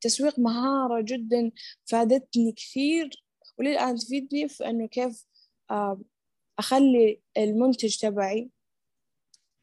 تسويق 0.00 0.38
مهارة 0.38 1.00
جدا 1.02 1.50
فادتني 1.84 2.52
كثير. 2.52 3.24
وللآن 3.58 3.96
تفيدني 3.96 4.48
في 4.48 4.66
أنه 4.70 4.86
كيف 4.86 5.26
أخلي 6.58 7.20
المنتج 7.36 7.96
تبعي 7.96 8.50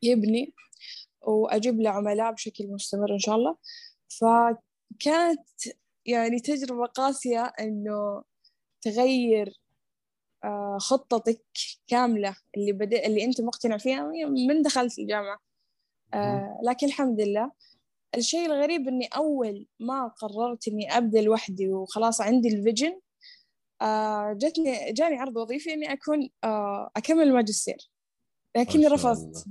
يبني 0.03 0.53
وأجيب 1.21 1.81
له 1.81 1.89
عملاء 1.89 2.31
بشكل 2.31 2.67
مستمر 2.67 3.13
إن 3.13 3.19
شاء 3.19 3.35
الله. 3.35 3.57
فكانت 4.19 5.49
يعني 6.05 6.39
تجربة 6.39 6.85
قاسية 6.85 7.43
إنه 7.59 8.23
تغير 8.81 9.59
آه، 10.43 10.77
خطتك 10.79 11.45
كاملة 11.87 12.35
اللي 12.57 12.71
بدأ 12.71 13.05
اللي 13.05 13.25
أنت 13.25 13.41
مقتنع 13.41 13.77
فيها 13.77 14.11
من 14.47 14.61
دخلت 14.61 14.99
الجامعة. 14.99 15.39
آه، 16.13 16.59
لكن 16.63 16.87
الحمد 16.87 17.21
لله 17.21 17.51
الشيء 18.17 18.45
الغريب 18.45 18.87
إني 18.87 19.07
أول 19.15 19.67
ما 19.79 20.07
قررت 20.07 20.67
إني 20.67 20.97
أبدأ 20.97 21.21
لوحدي 21.21 21.69
وخلاص 21.69 22.21
عندي 22.21 22.47
الفيجن 22.47 22.99
آه، 23.81 24.33
جتني 24.33 24.91
جاني 24.93 25.15
عرض 25.19 25.37
وظيفي 25.37 25.73
إني 25.73 25.93
أكون 25.93 26.29
أكمل 26.95 27.23
الماجستير 27.23 27.89
لكني 28.57 28.87
رفضت. 28.87 29.45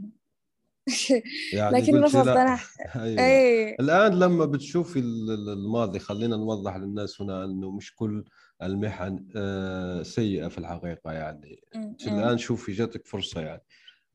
يعني 1.52 1.76
لكن 1.80 1.96
رفضت 1.96 2.28
أنا 2.28 2.58
أيوة. 2.96 3.20
أي. 3.20 3.74
الآن 3.80 4.18
لما 4.18 4.44
بتشوفي 4.44 4.98
الماضي 4.98 5.98
خلينا 5.98 6.36
نوضح 6.36 6.76
للناس 6.76 7.20
هنا 7.22 7.44
إنه 7.44 7.70
مش 7.70 7.94
كل 7.94 8.24
المحن 8.62 9.26
آه، 9.36 10.02
سيئة 10.02 10.48
في 10.48 10.58
الحقيقة 10.58 11.12
يعني 11.12 11.60
الآن 12.06 12.38
شوفي 12.38 12.72
جاتك 12.72 13.06
فرصة 13.06 13.40
يعني 13.40 13.62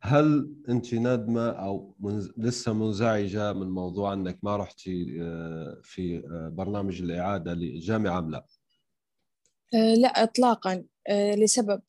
هل 0.01 0.53
أنت 0.69 0.93
نادمه 0.93 1.49
أو 1.49 1.95
منز... 1.99 2.33
لسه 2.37 2.73
منزعجة 2.73 3.53
من 3.53 3.69
موضوع 3.69 4.13
إنك 4.13 4.39
ما 4.43 4.57
رحتي 4.57 5.17
آه، 5.21 5.81
في 5.83 6.17
آه، 6.17 6.49
برنامج 6.49 7.01
الإعادة 7.01 7.53
للجامعه 7.53 8.19
أم 8.19 8.31
لا؟ 8.31 8.45
لا 9.73 10.23
اطلاقا 10.23 10.83
لسبب 11.37 11.81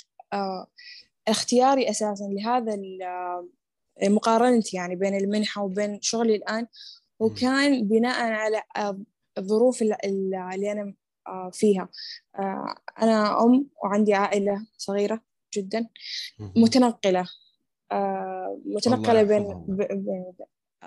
اختياري 1.29 1.91
أساسا 1.91 2.25
لهذا 2.25 2.75
مقارنتي 4.03 4.77
يعني 4.77 4.97
بين 4.97 5.17
المنحة 5.17 5.63
وبين 5.63 5.99
شغلي 6.03 6.35
الآن. 6.37 6.67
وكان 7.21 7.89
بناء 7.89 8.33
على 8.33 8.63
الظروف 9.39 9.83
اللي 9.83 10.73
أنا 10.73 10.95
آه، 11.27 11.51
فيها. 11.53 11.89
آه، 12.39 12.75
أنا 13.03 13.45
أم 13.45 13.67
وعندي 13.85 14.15
عائلة 14.15 14.67
صغيرة 14.77 15.21
جدا 15.57 15.89
متنقلة. 16.57 17.29
آه، 17.93 18.61
متنقلة 18.67 19.23
بين, 19.23 19.65
بين 19.69 20.33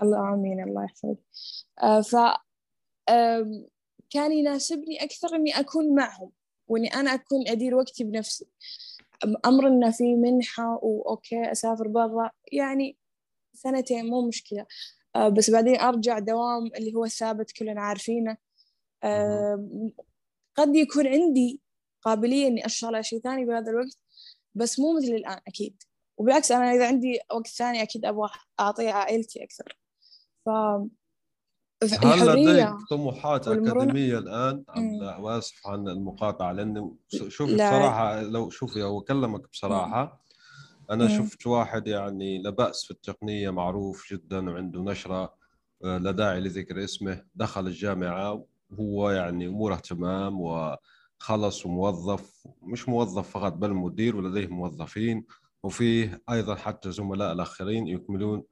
الله 0.02 0.34
آمين 0.34 0.64
الله 0.64 0.84
يحفظك. 0.84 1.20
ف 2.10 2.16
كان 4.10 4.32
يناسبني 4.32 5.04
أكثر 5.04 5.36
إني 5.36 5.60
أكون 5.60 5.96
معهم 5.96 6.32
وإني 6.68 6.88
أنا 6.88 7.14
أكون 7.14 7.48
أدير 7.48 7.76
وقتي 7.76 8.04
بنفسي. 8.04 8.48
أمر 9.46 9.68
إنه 9.68 9.92
في 9.92 10.16
منحة 10.16 10.80
وأوكي 10.84 11.52
أسافر 11.52 11.88
برا. 11.88 12.32
يعني 12.52 12.98
سنتين 13.54 14.06
مو 14.06 14.28
مشكلة. 14.28 14.66
بس 15.32 15.50
بعدين 15.50 15.80
أرجع 15.80 16.20
دوام 16.20 16.66
اللي 16.66 16.94
هو 16.96 17.06
الثابت 17.06 17.52
كلنا 17.52 17.82
عارفينه. 17.82 18.38
قد 20.56 20.76
يكون 20.76 21.08
عندي 21.08 21.62
قابلية 22.02 22.48
إني 22.48 22.66
أشتغل 22.66 22.96
على 22.96 23.04
شيء 23.04 23.20
ثاني 23.20 23.46
بهذا 23.46 23.72
الوقت 23.72 23.98
بس 24.56 24.80
مو 24.80 24.98
مثل 24.98 25.14
الآن 25.14 25.40
أكيد. 25.48 25.84
وبالعكس 26.18 26.52
أنا 26.52 26.72
إذا 26.72 26.88
عندي 26.88 27.20
وقت 27.32 27.48
ثاني 27.48 27.82
أكيد 27.82 28.06
أبغى 28.06 28.30
أعطيه 28.60 28.92
عائلتي 28.92 29.44
أكثر. 29.44 29.80
ف 30.46 30.50
هل 31.84 32.28
لديك 32.28 32.70
طموحات 32.90 33.48
أكاديمية 33.48 34.18
الآن؟ 34.18 34.64
أم 34.78 35.00
لا 35.02 35.18
وآسف 35.18 35.68
عن 35.68 35.88
المقاطعة 35.88 36.52
لأنه 36.52 36.96
شوفي 37.08 37.56
بصراحة 37.56 38.22
لو 38.22 38.50
شوفي 38.50 38.80
لو 38.80 39.00
أكلمك 39.00 39.50
بصراحة 39.52 40.24
أنا 40.92 41.04
مم. 41.04 41.10
شفت 41.10 41.48
واحد 41.48 41.88
يعني 41.88 42.42
لا 42.42 42.50
بأس 42.50 42.86
في 42.86 42.92
التقنية 42.92 43.50
معروف 43.50 44.14
جدا 44.14 44.50
وعنده 44.50 44.82
نشرة 44.82 45.34
آه، 45.84 45.98
لا 45.98 46.12
داعي 46.12 46.40
لذكر 46.40 46.84
اسمه 46.84 47.24
دخل 47.36 47.68
الجامعة 47.68 48.46
هو 48.80 49.10
يعني 49.12 49.48
أموره 49.48 49.76
تمام 49.76 50.42
وخلص 50.42 51.66
وموظف 51.66 52.48
مش 52.62 52.90
موظف 52.90 53.30
فقط 53.30 53.54
بل 53.54 53.74
مدير 53.74 54.16
ولديه 54.16 54.48
موظفين 54.48 55.26
وفيه 55.64 56.22
أيضا 56.30 56.56
حتى 56.56 56.92
زملاء 56.92 57.32
الآخرين 57.34 57.88
يكملون 57.88 58.44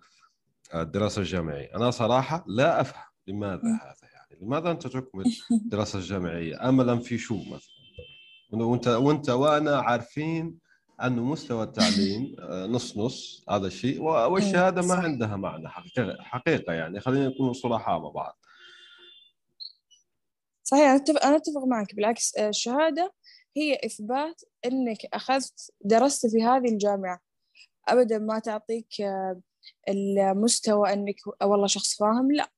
الدراسة 0.76 1.20
الجامعية. 1.20 1.76
أنا 1.76 1.92
صراحة 1.92 2.44
لا 2.48 2.82
أفهم 2.82 3.04
لماذا 3.28 3.62
هذا 3.64 4.10
يعني؟ 4.14 4.46
لماذا 4.46 4.72
أنت 4.72 4.88
تكمل 4.88 5.26
الدراسه 5.52 6.00
الجامعية؟ 6.00 6.70
املا 6.70 7.00
في 7.00 7.18
شو 7.18 7.38
مثلا؟ 7.44 7.76
وانت 8.52 8.88
وأنت 8.88 9.30
وأنا 9.30 9.80
عارفين 9.80 10.60
انه 11.04 11.24
مستوى 11.24 11.64
التعليم 11.64 12.36
آه، 12.40 12.66
نص 12.66 12.98
نص 12.98 13.46
هذا 13.50 13.68
الشيء 13.68 14.02
والشهادة 14.02 14.82
ما 14.82 14.94
عندها 14.94 15.36
معنى 15.36 15.70
حقيقه 15.70 16.18
حقيقة 16.20 16.74
يعني. 16.74 17.00
خلينا 17.00 17.28
نكون 17.28 17.54
صراحة 17.54 18.00
مع 18.00 18.10
بعض. 18.10 18.40
صحيح 20.64 20.84
أنا 20.84 20.96
أتفق, 20.96 21.26
أنا 21.26 21.36
أتفق 21.36 21.64
معك. 21.68 21.96
بالعكس 21.96 22.38
آه، 22.38 22.50
الشهادة 22.50 23.14
هي 23.58 23.80
إثبات 23.86 24.42
أنك 24.66 24.98
أخذت 25.14 25.72
درست 25.82 26.28
في 26.28 26.44
هذه 26.44 26.72
الجامعة. 26.74 27.20
أبدا 27.88 28.18
ما 28.18 28.40
تعطيك 28.40 29.02
آه، 29.02 29.42
المستوى 29.90 30.94
أنك 30.94 31.16
والله 31.44 31.68
شخص 31.68 31.98
فاهم 32.00 32.32
لا. 32.32 32.55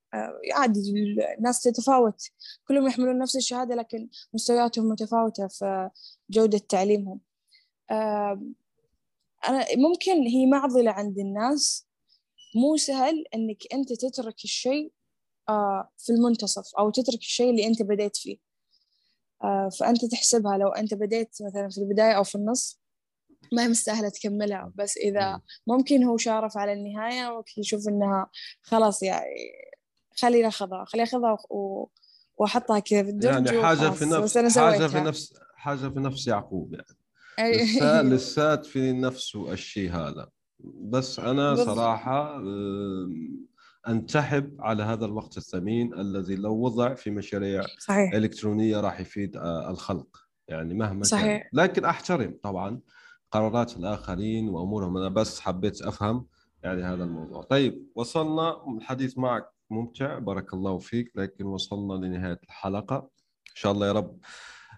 عادي 0.54 0.94
الناس 1.38 1.62
تتفاوت 1.62 2.22
كلهم 2.68 2.88
يحملون 2.88 3.18
نفس 3.18 3.36
الشهادة 3.36 3.76
لكن 3.76 4.10
مستوياتهم 4.34 4.90
متفاوتة 4.90 5.48
في 5.48 5.90
جودة 6.30 6.58
تعليمهم. 6.58 7.20
أنا 9.50 9.66
ممكن 9.76 10.22
هي 10.22 10.46
معضلة 10.46 10.92
عند 10.92 11.20
الناس 11.20 11.88
مو 12.56 12.78
سهل 12.78 13.24
أنك 13.36 13.58
أنت 13.74 13.94
تترك 13.94 14.44
الشيء 14.44 14.92
آه، 15.50 15.90
في 15.98 16.12
المنتصف 16.12 16.76
أو 16.80 16.90
تترك 16.90 17.20
الشيء 17.20 17.50
اللي 17.50 17.68
أنت 17.68 17.82
بديت 17.82 18.18
فيه. 18.18 18.38
آه، 19.44 19.70
فأنت 19.80 20.06
تحسبها 20.06 20.58
لو 20.58 20.68
أنت 20.70 20.94
بديت 20.94 21.36
مثلا 21.42 21.70
في 21.70 21.78
البداية 21.78 22.12
أو 22.14 22.24
في 22.24 22.36
النص 22.36 22.80
ما 23.54 23.64
هي 23.64 23.68
مستاهلة 23.68 24.10
تكملها. 24.10 24.74
بس 24.76 24.98
إذا 24.98 25.42
ممكن 25.68 26.04
هو 26.04 26.18
شارف 26.18 26.58
على 26.58 26.74
النهاية 26.74 27.36
ممكن 27.38 27.62
يشوف 27.62 27.88
إنها 27.88 28.30
خلاص 28.62 29.04
يعني 29.04 29.26
خلي 30.20 30.42
ناخذها 30.42 30.86
خلي 30.86 31.04
أخذها 31.04 31.38
و... 31.50 31.90
وأحطها 32.38 32.80
كذا 32.80 33.04
في 33.04 33.10
الدرج 33.10 33.48
يعني 33.48 33.64
حاجة 33.64 33.90
في 33.90 34.06
نفس 34.06 34.58
حاجة 34.58 34.88
في 34.88 35.00
نفس 35.00 35.34
حاجة 35.56 35.90
في 35.90 36.00
نفس 36.00 36.28
يعقوب 36.28 36.74
يعني. 36.74 37.64
لسات 37.64 38.06
لسات 38.14 38.66
في 38.66 38.92
نفسه 38.92 39.52
الشيء 39.52 39.92
هذا. 39.92 40.30
بس 40.82 41.20
أنا 41.20 41.56
صراحة 41.56 42.42
انسحب 43.88 44.56
على 44.60 44.84
هذا 44.84 45.06
الوقت 45.06 45.38
الثمين 45.38 45.94
الذي 45.94 46.36
لو 46.36 46.54
وضع 46.54 46.94
في 46.94 47.12
مشاريع 47.12 47.64
صحيح. 47.80 48.14
إلكترونية 48.14 48.80
راح 48.80 49.00
يفيد 49.00 49.38
آه، 49.38 49.70
الخلق. 49.70 50.18
يعني 50.48 50.74
مهما 50.74 51.04
صحيح. 51.04 51.38
كان 51.38 51.50
لكن 51.54 51.86
أحترم 51.86 52.38
طبعا 52.44 52.80
قرارات 53.32 53.78
الآخرين 53.78 54.50
وأمورهم. 54.50 54.98
أنا 54.98 55.10
بس 55.10 55.40
حبيت 55.40 55.82
أفهم 55.82 56.28
يعني 56.64 56.84
هذا 56.84 57.04
الموضوع. 57.04 57.44
طيب 57.44 57.88
وصلنا 57.96 58.64
الحديث 58.78 59.18
معك. 59.18 59.57
ممتع 59.70 60.20
بارك 60.20 60.54
الله 60.54 60.78
فيك. 60.78 61.12
لكن 61.16 61.46
وصلنا 61.46 62.06
لنهاية 62.06 62.40
الحلقة. 62.44 62.98
إن 63.50 63.56
شاء 63.56 63.72
الله 63.72 63.88
يا 63.88 63.92
رب 63.92 64.18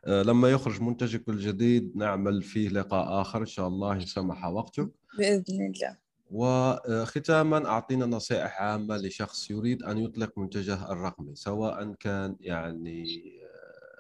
آه، 0.06 0.22
لما 0.24 0.52
يخرج 0.52 0.82
منتجك 0.82 1.30
الجديد 1.30 1.98
نعمل 1.98 2.44
فيه 2.44 2.70
لقاء 2.70 3.22
آخر. 3.22 3.42
إن 3.42 3.46
شاء 3.46 3.68
الله 3.68 3.94
إن 3.94 4.00
سمح 4.06 4.46
وقتك. 4.46 4.90
بإذن 5.18 5.66
الله. 5.66 5.98
وختاما 6.32 7.68
أعطينا 7.68 8.06
نصائح 8.06 8.62
عامة 8.62 8.98
لشخص 8.98 9.52
يريد 9.52 9.84
أن 9.84 9.98
يطلق 9.98 10.38
منتجه 10.38 10.92
الرقمي 10.92 11.36
سواء 11.36 11.94
كان 11.94 12.36
يعني 12.40 13.06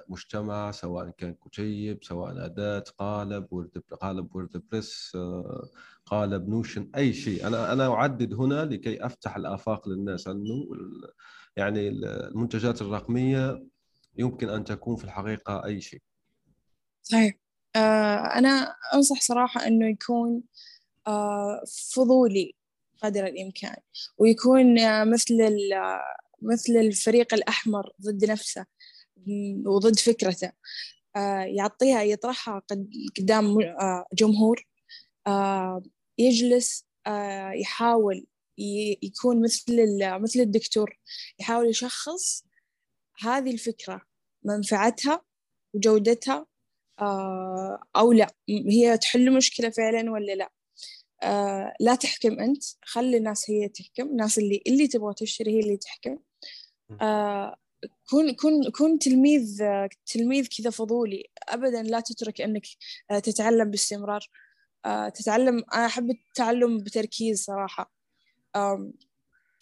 مجتمع 0.09 0.71
سواء 0.71 1.09
كان 1.09 1.33
كتيب 1.33 2.03
سواء 2.03 2.45
أداة 2.45 2.83
قالب 2.97 3.47
Word 3.53 3.83
قالب 4.01 4.35
WordPress 4.35 5.17
قالب 6.05 6.49
Notion 6.49 6.89
أي 6.95 7.13
شيء. 7.13 7.47
أنا 7.47 7.73
أنا 7.73 7.93
أعدد 7.93 8.33
هنا 8.33 8.65
لكي 8.65 9.05
أفتح 9.05 9.35
الآفاق 9.35 9.89
للناس 9.89 10.27
انه 10.27 10.65
يعني 11.55 11.87
المنتجات 11.89 12.81
الرقمية 12.81 13.65
يمكن 14.17 14.49
أن 14.49 14.63
تكون 14.63 14.95
في 14.95 15.03
الحقيقة 15.03 15.65
أي 15.65 15.81
شيء. 15.81 16.01
صحيح 17.03 17.33
آه 17.75 18.15
أنا 18.15 18.75
أنصح 18.93 19.21
صراحة 19.21 19.67
إنه 19.67 19.89
يكون 19.89 20.43
آه 21.07 21.63
فضولي 21.93 22.53
قدر 23.03 23.25
الإمكان 23.25 23.75
ويكون 24.17 24.79
آه 24.79 25.03
مثل 25.03 25.37
مثل 26.41 26.73
الفريق 26.73 27.33
الأحمر 27.33 27.91
ضد 28.01 28.25
نفسه. 28.25 28.65
وضد 29.65 29.99
فكرته. 29.99 30.51
آه، 31.15 31.43
يعطيها 31.43 32.03
يطرحها 32.03 32.61
قدام 33.17 33.61
آه، 33.61 34.05
جمهور. 34.13 34.67
آه، 35.27 35.83
يجلس 36.17 36.85
يحاول 37.53 38.25
يكون 39.03 39.43
مثل 39.43 39.99
مثل 40.01 40.39
الدكتور. 40.39 40.99
يحاول 41.39 41.69
يشخص 41.69 42.45
هذه 43.21 43.51
الفكرة 43.51 44.01
منفعتها 44.43 45.21
وجودتها 45.73 46.45
أو 47.95 48.11
لا. 48.11 48.27
هي 48.49 48.97
تحل 48.97 49.33
مشكلة 49.33 49.69
فعلا 49.69 50.11
ولا 50.11 50.35
لا؟ 50.35 50.51
لا 51.79 51.95
تحكم 51.95 52.39
أنت. 52.39 52.63
خلي 52.81 53.17
الناس 53.17 53.49
هي 53.49 53.67
تحكم. 53.69 54.07
الناس 54.09 54.37
اللي 54.37 54.63
اللي 54.67 54.87
تبغى 54.87 55.13
تشتري 55.13 55.51
هي 55.51 55.59
اللي 55.59 55.77
تحكم. 55.77 56.19
كون 58.09 58.31
كون 58.33 58.71
كون 58.71 58.99
تلميذ 58.99 59.63
تلميذ 60.05 60.47
كذا 60.57 60.69
فضولي 60.69 61.23
ابدا 61.49 61.83
لا 61.83 61.99
تترك 61.99 62.41
إنك 62.41 62.63
آه، 63.11 63.19
تتعلم 63.19 63.71
باستمرار. 63.71 64.29
آه، 64.85 65.09
تتعلم 65.09 65.63
أنا 65.73 65.85
أحب 65.85 66.09
التعلم 66.09 66.77
بتركيز 66.77 67.43
صراحة. 67.43 67.93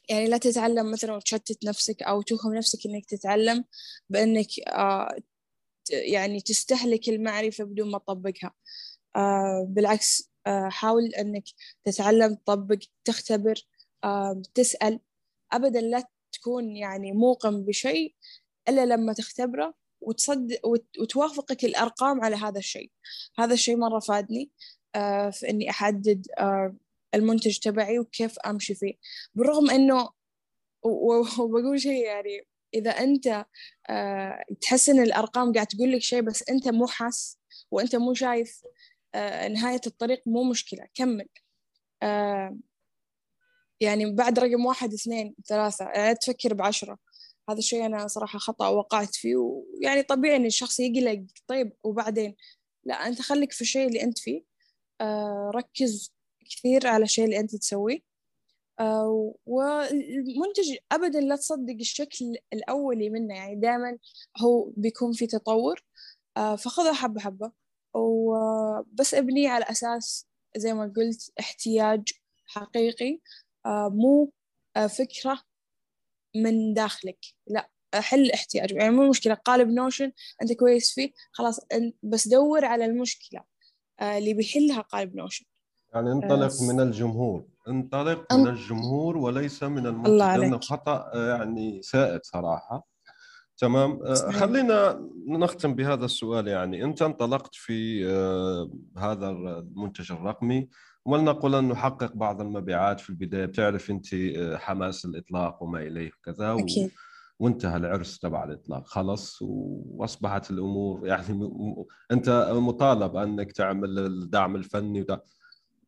يعني 0.10 0.28
لا 0.28 0.38
تتعلم 0.38 0.92
مثلا 0.92 1.14
وتشتت 1.16 1.66
نفسك 1.66 2.04
أو 2.04 2.22
توهم 2.22 2.56
نفسك 2.56 2.86
إنك 2.86 3.06
تتعلم 3.06 3.66
بإنك 4.10 4.48
آه، 4.68 5.16
يعني 5.92 6.42
تستهلك 6.42 7.10
المعرفة 7.10 7.64
بدون 7.64 7.92
ما 7.92 7.98
تطبقها. 8.00 8.54
بالعكس 9.66 10.32
حاول 10.48 11.06
إنك 11.06 11.44
تتعلم 11.86 12.36
تطبق 12.36 12.80
تختبر 13.06 13.56
تسأل. 14.54 15.00
ابدا 15.54 15.82
لا 15.82 16.08
تكون 16.40 16.76
يعني 16.76 17.12
موقن 17.12 17.66
بشيء 17.66 18.16
إلا 18.70 18.86
لما 18.86 19.14
تختبره 19.14 19.74
وتصدق 20.02 20.60
وتوافقك 21.00 21.66
الأرقام 21.66 22.22
على 22.22 22.36
هذا 22.36 22.60
الشيء. 22.60 22.92
هذا 23.40 23.54
الشيء 23.54 23.78
مرة 23.78 24.00
فادني 24.00 24.52
آه، 24.96 25.30
في 25.30 25.50
إني 25.50 25.70
أحدد 25.70 26.28
آه، 26.40 26.76
المنتج 27.16 27.58
تبعي 27.60 28.00
وكيف 28.00 28.40
أمشي 28.40 28.76
فيه. 28.76 28.94
بالرغم 29.36 29.70
إنه 29.70 30.10
وبقول 30.84 31.82
شيء 31.82 32.06
يعني 32.06 32.48
إذا 32.74 32.92
أنت 32.92 33.46
آه، 33.90 34.44
تحس 34.62 34.90
إن 34.90 35.00
الأرقام 35.00 35.54
قاعد 35.54 35.68
تقول 35.68 35.92
لك 35.92 36.02
شيء 36.02 36.22
بس 36.22 36.50
أنت 36.50 36.68
مو 36.68 36.88
حاس 36.88 37.40
وأنت 37.72 37.96
مو 37.96 38.14
شايف 38.14 38.62
نهاية 39.50 39.82
الطريق 39.88 40.22
مو 40.26 40.44
مشكلة 40.44 40.88
كمل. 40.96 41.28
يعني 43.82 44.12
بعد 44.12 44.40
رقم 44.40 44.66
واحد 44.66 44.94
اثنين 44.94 45.36
ثلاثة 45.48 45.86
يعني 45.86 46.16
تفكر 46.16 46.54
بعشرة. 46.54 46.98
هذا 47.50 47.60
الشيء 47.60 47.86
أنا 47.86 48.08
صراحة 48.08 48.40
خطأ 48.40 48.68
وقعت 48.68 49.16
فيه 49.16 49.36
ويعني 49.36 50.04
طبيعي 50.04 50.36
إن 50.36 50.46
الشخص 50.46 50.80
يقلق 50.80 51.26
طيب 51.48 51.74
وبعدين. 51.84 52.36
لا 52.84 53.08
أنت 53.08 53.22
خليك 53.22 53.54
في 53.54 53.62
الشيء 53.62 53.88
اللي 53.88 54.04
أنت 54.04 54.20
فيه. 54.20 54.44
آه 55.02 55.52
ركز 55.56 56.14
كثير 56.50 56.88
على 56.88 57.04
الشيء 57.04 57.26
اللي 57.26 57.40
أنت 57.40 57.56
تسويه. 57.56 58.00
آه 58.80 59.36
والمنتج 59.46 60.78
أبدا 60.92 61.20
لا 61.20 61.36
تصدق 61.36 61.76
الشكل 61.80 62.38
الأولي 62.54 63.10
منه. 63.10 63.36
يعني 63.36 63.56
دائما 63.56 63.98
هو 64.38 64.72
بيكون 64.78 65.14
في 65.14 65.28
تطور. 65.28 65.84
آه 66.38 66.56
فخذها 66.56 66.94
حبة 66.94 67.22
حبة. 67.22 67.52
وبس 67.94 69.14
أبنيه 69.14 69.50
على 69.50 69.66
أساس 69.66 70.28
زي 70.58 70.74
ما 70.74 70.94
قلت 70.98 71.32
احتياج 71.40 72.04
حقيقي. 72.46 73.14
آه، 73.14 73.20
مو 73.66 74.32
آه، 74.78 74.88
فكرة 74.88 75.42
من 76.36 76.74
داخلك. 76.74 77.20
لا 77.48 77.70
حل 77.94 78.32
احتياج 78.32 78.72
يعني 78.72 78.96
مو 78.96 79.10
مشكلة. 79.10 79.34
قالب 79.34 79.70
نوشن 79.70 80.12
أنت 80.42 80.54
كويس 80.54 80.94
فيه 80.94 81.12
خلاص 81.32 81.60
بس 82.04 82.28
دور 82.28 82.66
على 82.66 82.86
المشكلة 82.86 83.44
آه، 84.00 84.18
اللي 84.18 84.34
بيحلها 84.34 84.82
قالب 84.82 85.16
نوشن. 85.16 85.46
يعني 85.94 86.12
انطلق 86.12 86.62
من 86.62 86.80
الجمهور. 86.80 87.46
انطلق 87.68 88.34
من 88.34 88.48
الجمهور 88.48 89.18
وليس 89.18 89.64
من 89.64 89.88
المنتج 89.88 90.40
لأنه 90.40 90.60
خطأ 90.60 91.12
يعني 91.14 91.82
سائد 91.82 92.24
صراحة. 92.24 92.88
تمام. 93.58 94.16
خلينا 94.16 95.10
نختم 95.28 95.76
بهذا 95.76 96.06
السؤال. 96.06 96.48
يعني 96.48 96.84
أنت 96.84 97.02
انطلقت 97.02 97.56
في 97.56 98.06
هذا 98.98 99.30
المنتج 99.30 100.12
الرقمي. 100.12 100.70
ولنقل 101.08 101.56
أن 101.56 101.68
نحقق 101.68 102.14
بعض 102.16 102.42
المبيعات 102.42 103.00
في 103.00 103.10
البداية. 103.10 103.46
بتعرف 103.46 103.92
أنت 103.92 104.14
آه، 104.14 104.58
حماس 104.58 105.06
الإطلاق 105.06 105.64
وما 105.64 105.80
إليه 105.80 106.12
وكذا 106.20 106.52
و... 106.52 106.60
أكيد. 106.60 106.92
وانتهى 107.40 107.78
العرس 107.78 108.20
تبع 108.20 108.44
الإطلاق. 108.44 108.88
خلص 108.88 109.38
وأصبحت 109.42 110.52
الأمور 110.52 111.08
يعني 111.08 111.34
م... 111.34 111.86
أنت 112.12 112.52
مطالب 112.54 113.16
أنك 113.16 113.52
تعمل 113.52 114.00
الدعم 114.00 114.56
الفني 114.56 115.02
ودا. 115.02 115.22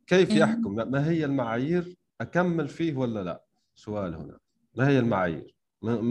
كيف 0.08 0.30
يحكم؟ 0.30 0.76
ما 0.76 1.10
هي 1.10 1.26
المعايير؟ 1.26 1.98
أكمل 2.22 2.68
فيه 2.68 2.96
ولا 2.96 3.24
لا؟ 3.24 3.44
سؤال 3.76 4.16
هنا. 4.16 4.38
ما 4.76 4.88
هي 4.88 5.00
المعايير؟ 5.00 5.56
ما, 5.82 6.02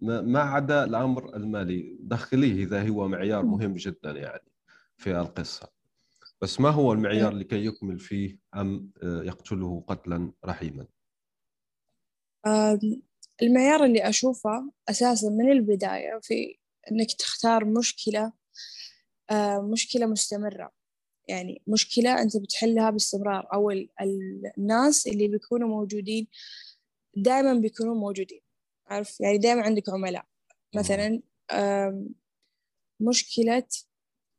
ما... 0.00 0.20
ما 0.20 0.40
عدا 0.40 0.84
الأمر 0.84 1.36
المالي. 1.36 1.96
دخليه 2.00 2.64
إذا 2.64 2.88
هو 2.88 3.08
معيار 3.08 3.44
مهم 3.44 3.72
جدا 3.72 4.10
يعني 4.10 4.52
في 4.96 5.20
القصة. 5.20 5.75
بس 6.42 6.60
ما 6.60 6.70
هو 6.70 6.92
المعيار 6.92 7.32
لكي 7.32 7.66
يكمل 7.66 7.98
فيه 7.98 8.38
أم 8.56 8.92
آه، 9.02 9.22
يقتله 9.22 9.84
قتلا 9.88 10.32
رحيما؟ 10.44 10.86
المعيار 13.42 13.84
اللي 13.84 14.08
أشوفه 14.08 14.72
أساسا 14.88 15.28
من 15.28 15.52
البداية 15.52 16.20
في 16.22 16.58
أنك 16.90 17.12
تختار 17.12 17.64
مشكلة 17.64 18.32
مشكلة 19.72 20.06
مستمرة. 20.06 20.72
يعني 21.28 21.62
مشكلة 21.66 22.22
أنت 22.22 22.36
بتحلها 22.36 22.90
باستمرار 22.90 23.48
أو 23.52 23.70
الناس 24.58 25.06
اللي 25.06 25.28
بيكونوا 25.28 25.68
موجودين 25.68 26.28
دائما 27.16 27.54
بيكونوا 27.54 27.94
موجودين. 27.94 28.40
عارف؟ 28.86 29.20
يعني 29.20 29.38
دائما 29.38 29.62
عندك 29.62 29.88
عملاء. 29.88 30.26
مثلا 30.74 31.22
مشكلة 33.00 33.68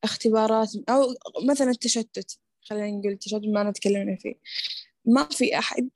اختبارات 0.04 0.70
أو 0.90 1.16
مثلا 1.50 1.70
التشتت 1.70 2.40
خلينا 2.62 2.92
نقول 2.98 3.12
التشتت 3.12 3.46
ما 3.46 3.64
نتكلم 3.64 4.16
فيه. 4.16 4.34
ما 5.06 5.24
في 5.24 5.58
أحد 5.58 5.90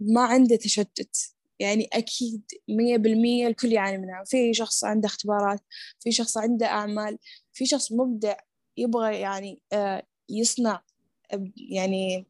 ما 0.00 0.22
عنده 0.22 0.56
تشتت. 0.56 1.34
يعني 1.58 1.88
أكيد 1.92 2.42
مية 2.68 2.96
بالمية 2.96 3.46
الكل 3.46 3.72
يعاني 3.72 3.98
منها. 3.98 4.24
في 4.24 4.54
شخص 4.54 4.84
عنده 4.84 5.06
اختبارات 5.06 5.60
في 6.00 6.12
شخص 6.12 6.36
عنده 6.36 6.66
أعمال 6.66 7.18
في 7.52 7.66
شخص 7.66 7.92
مبدع 7.92 8.36
يبغى 8.76 9.20
يعني 9.20 9.62
آه، 9.72 10.02
يصنع 10.28 10.82
يعني 11.56 12.26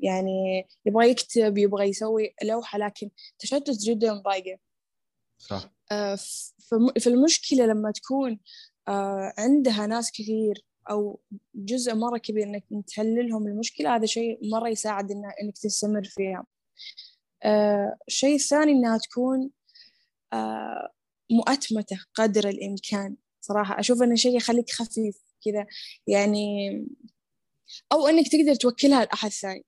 يعني 0.00 0.66
يبغى 0.86 1.10
يكتب 1.10 1.58
يبغى 1.58 1.88
يسوي 1.88 2.34
لوحة 2.44 2.78
لكن 2.78 3.10
تشتت 3.38 3.78
جدا 3.78 4.14
ضايقة. 4.14 4.58
صح. 5.38 5.74
آه، 5.92 6.18
فالمشكلة 7.00 7.66
لما 7.66 7.90
تكون 7.92 8.38
عندها 9.38 9.86
ناس 9.86 10.12
كثير 10.12 10.64
أو 10.90 11.20
جزء 11.54 11.94
مرة 11.94 12.18
كبير 12.18 12.44
إنك 12.44 12.64
تحل 12.86 13.28
لهم 13.28 13.46
المشكلة 13.46 13.96
هذا 13.96 14.06
شيء 14.06 14.38
مرة 14.50 14.68
يساعد 14.68 15.10
إنك 15.12 15.58
تستمر 15.62 16.04
فيها. 16.04 16.46
آه، 17.44 17.96
الشيء 18.08 18.34
الثاني 18.34 18.72
إنها 18.72 18.98
تكون 18.98 19.50
آه، 20.32 20.92
مؤتمتة 21.30 21.98
قدر 22.14 22.48
الإمكان. 22.48 23.16
صراحة 23.40 23.80
أشوف 23.80 24.02
إنه 24.02 24.14
شيء 24.14 24.36
يخليك 24.36 24.70
خفيف 24.70 25.16
كذا 25.44 25.66
يعني 26.06 26.70
أو 27.92 28.08
إنك 28.08 28.28
تقدر 28.28 28.54
توكلها 28.54 29.04
لأحد 29.04 29.30
ثاني. 29.30 29.64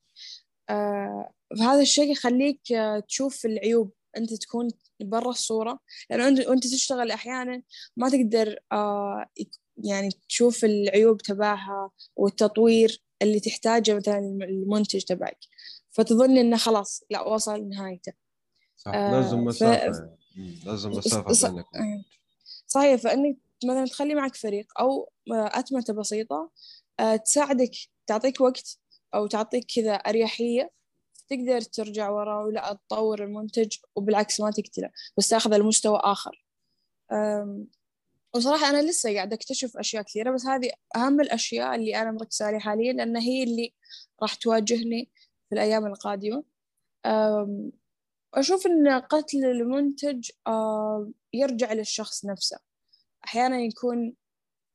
فهذا 0.69 1.81
الشيء 1.81 2.13
يخليك 2.13 2.61
تشوف 3.09 3.47
العيوب. 3.47 3.93
أنت 4.17 4.35
تكون 4.35 4.69
برا 5.01 5.31
الصورة. 5.31 5.79
لأنه 6.11 6.49
وأنت 6.49 6.67
تشتغل 6.67 7.11
أحيانا 7.11 7.63
ما 7.97 8.09
تقدر 8.09 8.59
آه 8.73 9.27
يعني 9.85 10.11
تشوف 10.29 10.65
العيوب 10.65 11.19
تبعها 11.23 11.91
والتطوير 12.17 13.03
اللي 13.23 13.41
تحتاجه 13.41 13.95
مثلا 13.95 14.19
المنتج 14.19 15.03
تبعك. 15.03 15.39
فتظن 15.91 16.39
إنه 16.39 16.57
خلاص 16.57 17.03
لا 17.11 17.23
وصل 17.23 17.69
نهايته. 17.69 18.13
صح. 18.77 18.95
آه 18.95 19.11
لازم 19.13 19.39
مسافة 19.39 19.93
ف... 19.93 20.67
لازم 20.67 20.91
مسافة 20.91 21.33
ص... 21.33 21.45
بينك 21.45 21.67
صحيح 22.67 23.01
فإنك 23.01 23.37
مثلا 23.65 23.85
تخلي 23.85 24.15
معك 24.15 24.37
فريق 24.37 24.67
أو 24.81 25.13
أتمتة 25.33 25.93
بسيطة 25.93 26.51
آه 27.01 27.17
تساعدك 27.17 27.71
تعطيك 28.07 28.41
وقت 28.41 28.79
أو 29.15 29.27
تعطيك 29.27 29.67
كذا 29.75 29.93
أريحية 29.93 30.71
تقدر 31.31 31.61
ترجع 31.61 32.11
ورا 32.11 32.45
ولا 32.45 32.79
تطور 32.89 33.25
المنتج 33.25 33.77
وبالعكس 33.97 34.41
ما 34.41 34.51
تقتله 34.51 34.91
بس 35.17 35.29
تاخذ 35.29 35.53
المستوى 35.53 36.01
آخر. 36.05 36.45
وصراحة 38.35 38.71
أنا 38.71 38.83
لسه 38.83 39.15
قاعدة 39.15 39.37
أكتشف 39.37 39.77
أشياء 39.77 40.03
كثيرة 40.03 40.31
بس 40.31 40.47
هذه 40.47 40.71
أهم 40.97 41.21
الأشياء 41.21 41.75
اللي 41.75 42.03
أنا 42.03 42.13
مركزة 42.13 42.45
عليها 42.45 42.61
حاليا 42.61 42.93
لأن 42.93 43.17
هي 43.17 43.43
اللي 43.43 43.75
راح 44.23 44.35
تواجهني 44.35 45.11
في 45.49 45.55
الأيام 45.55 45.87
القادمة. 45.87 46.45
أشوف 48.35 48.67
أن 48.67 48.89
قتل 48.89 49.45
المنتج 49.45 50.31
يرجع 51.33 51.73
للشخص 51.73 52.25
نفسه. 52.25 52.59
أحيانا 53.25 53.61
يكون 53.61 54.15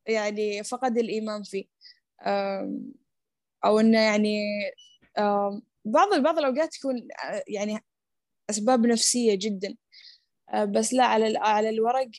يعني 0.07 0.63
فقد 0.63 0.97
الإيمان 0.97 1.43
فيه. 1.43 1.65
أو 3.65 3.79
أنه 3.79 3.99
يعني 3.99 4.41
بعض 5.85 6.21
بعض 6.21 6.37
الأوقات 6.39 6.73
تكون 6.73 7.07
يعني 7.47 7.79
أسباب 8.49 8.85
نفسية 8.87 9.35
جدا. 9.35 9.75
بس 10.55 10.93
لا 10.93 11.03
على 11.03 11.37
على 11.37 11.69
الورق 11.69 12.09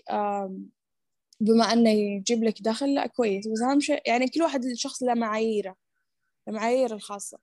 بما 1.41 1.73
أنه 1.73 1.91
يجيب 1.91 2.45
لك 2.45 2.62
دخل 2.62 2.95
لا 2.95 3.07
كويس. 3.07 3.49
بس 3.49 3.62
أهم 3.62 3.81
شيء 3.81 4.03
يعني 4.07 4.29
كل 4.29 4.43
واحد 4.43 4.64
الشخص 4.64 5.03
له 5.03 5.14
معاييره 5.14 5.77
المعايير 6.49 6.95
الخاصة. 6.95 7.39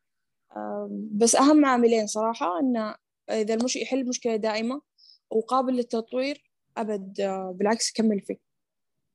بس 1.11 1.35
أهم 1.35 1.65
عاملين 1.65 2.07
صراحة 2.07 2.59
إنه 2.59 2.95
إذا 3.29 3.53
المش 3.53 3.75
يحل 3.75 4.07
مشكلة 4.07 4.35
دائمة 4.35 4.81
وقابل 5.29 5.73
للتطوير 5.73 6.51
أبد 6.77 7.13
بالعكس 7.55 7.91
كمل 7.91 8.19
فيه. 8.21 8.37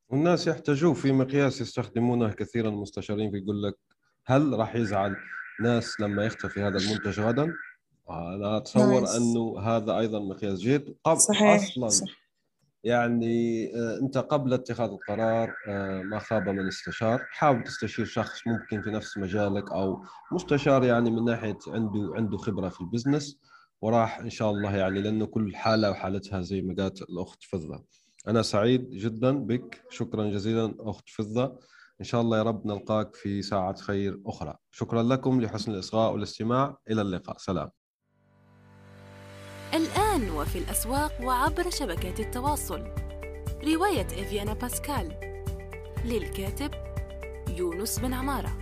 والناس 0.08 0.46
يحتاجوه 0.46 0.94
في 0.94 1.12
مقياس 1.12 1.60
يستخدمونه 1.60 2.32
كثيرا. 2.32 2.68
المستشارين 2.68 3.34
يقول 3.34 3.62
لك 3.62 3.74
هل 4.24 4.52
راح 4.52 4.74
يزعل؟ 4.74 5.16
ناس 5.60 6.00
لما 6.00 6.24
يختفي 6.24 6.62
هذا 6.62 6.78
المنتج 6.78 7.20
غدا؟ 7.20 7.52
أنا 8.10 8.56
أتصور 8.56 9.00
نايس. 9.00 9.16
أنه 9.16 9.60
هذا 9.60 9.98
أيضا 9.98 10.20
مقياس 10.20 10.58
جيد 10.58 10.94
قبل 11.04 11.20
صحيح. 11.20 11.62
أصلا 11.62 11.88
صح. 11.88 12.28
يعني 12.84 13.66
آه، 13.76 13.98
أنت 14.02 14.18
قبل 14.18 14.52
اتخاذ 14.52 14.90
القرار 14.90 15.54
آه، 15.68 16.02
ما 16.02 16.18
خاب 16.18 16.48
من 16.48 16.66
استشار 16.66 17.26
حاول 17.30 17.64
تستشير 17.64 18.04
شخص 18.04 18.46
ممكن 18.46 18.82
في 18.82 18.90
نفس 18.90 19.18
مجالك 19.18 19.72
أو 19.72 20.02
مستشار 20.32 20.84
يعني 20.84 21.10
من 21.10 21.24
ناحية 21.24 21.58
عنده 21.68 22.12
عنده 22.14 22.38
خبرة 22.38 22.68
في 22.68 22.80
البزنس 22.80 23.38
وراح 23.80 24.18
إن 24.18 24.30
شاء 24.30 24.50
الله 24.50 24.76
يعني 24.76 25.00
لأنه 25.02 25.26
كل 25.26 25.56
حالة 25.56 25.90
وحالتها 25.90 26.40
زي 26.40 26.62
ما 26.62 26.74
قالت 26.78 27.02
الأخت 27.02 27.42
فضة 27.42 27.84
أنا 28.28 28.42
سعيد 28.42 28.90
جدا 28.90 29.32
بك 29.32 29.82
شكرا 29.90 30.30
جزيلا 30.30 30.74
أخت 30.78 31.08
فضة 31.08 31.58
إن 32.00 32.04
شاء 32.04 32.20
الله 32.20 32.38
يا 32.38 32.42
رب 32.42 32.66
نلقاك 32.66 33.14
في 33.14 33.42
ساعه 33.42 33.74
خير 33.76 34.20
أخرى. 34.26 34.54
شكرا 34.70 35.02
لكم 35.02 35.40
لحسن 35.40 35.72
الإصغاء 35.72 36.12
والاستماع. 36.12 36.76
إلى 36.90 37.02
اللقاء. 37.02 37.36
سلام. 37.38 37.70
الآن 39.74 40.30
وفي 40.30 40.58
الأسواق 40.58 41.12
وعبر 41.22 41.70
شبكات 41.70 42.20
التواصل. 42.20 42.84
رواية 43.64 44.06
إفيانا 44.06 44.52
باسكال. 44.52 45.20
للكاتب 46.04 46.70
يونس 47.56 47.98
بن 47.98 48.14
عمارة. 48.14 48.52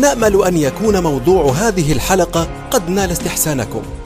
نأمل 0.00 0.44
أن 0.46 0.56
يكون 0.56 1.02
موضوع 1.02 1.44
هذه 1.44 1.92
الحلقة 1.92 2.68
قد 2.70 2.90
نال 2.90 3.10
استحسانكم. 3.10 4.05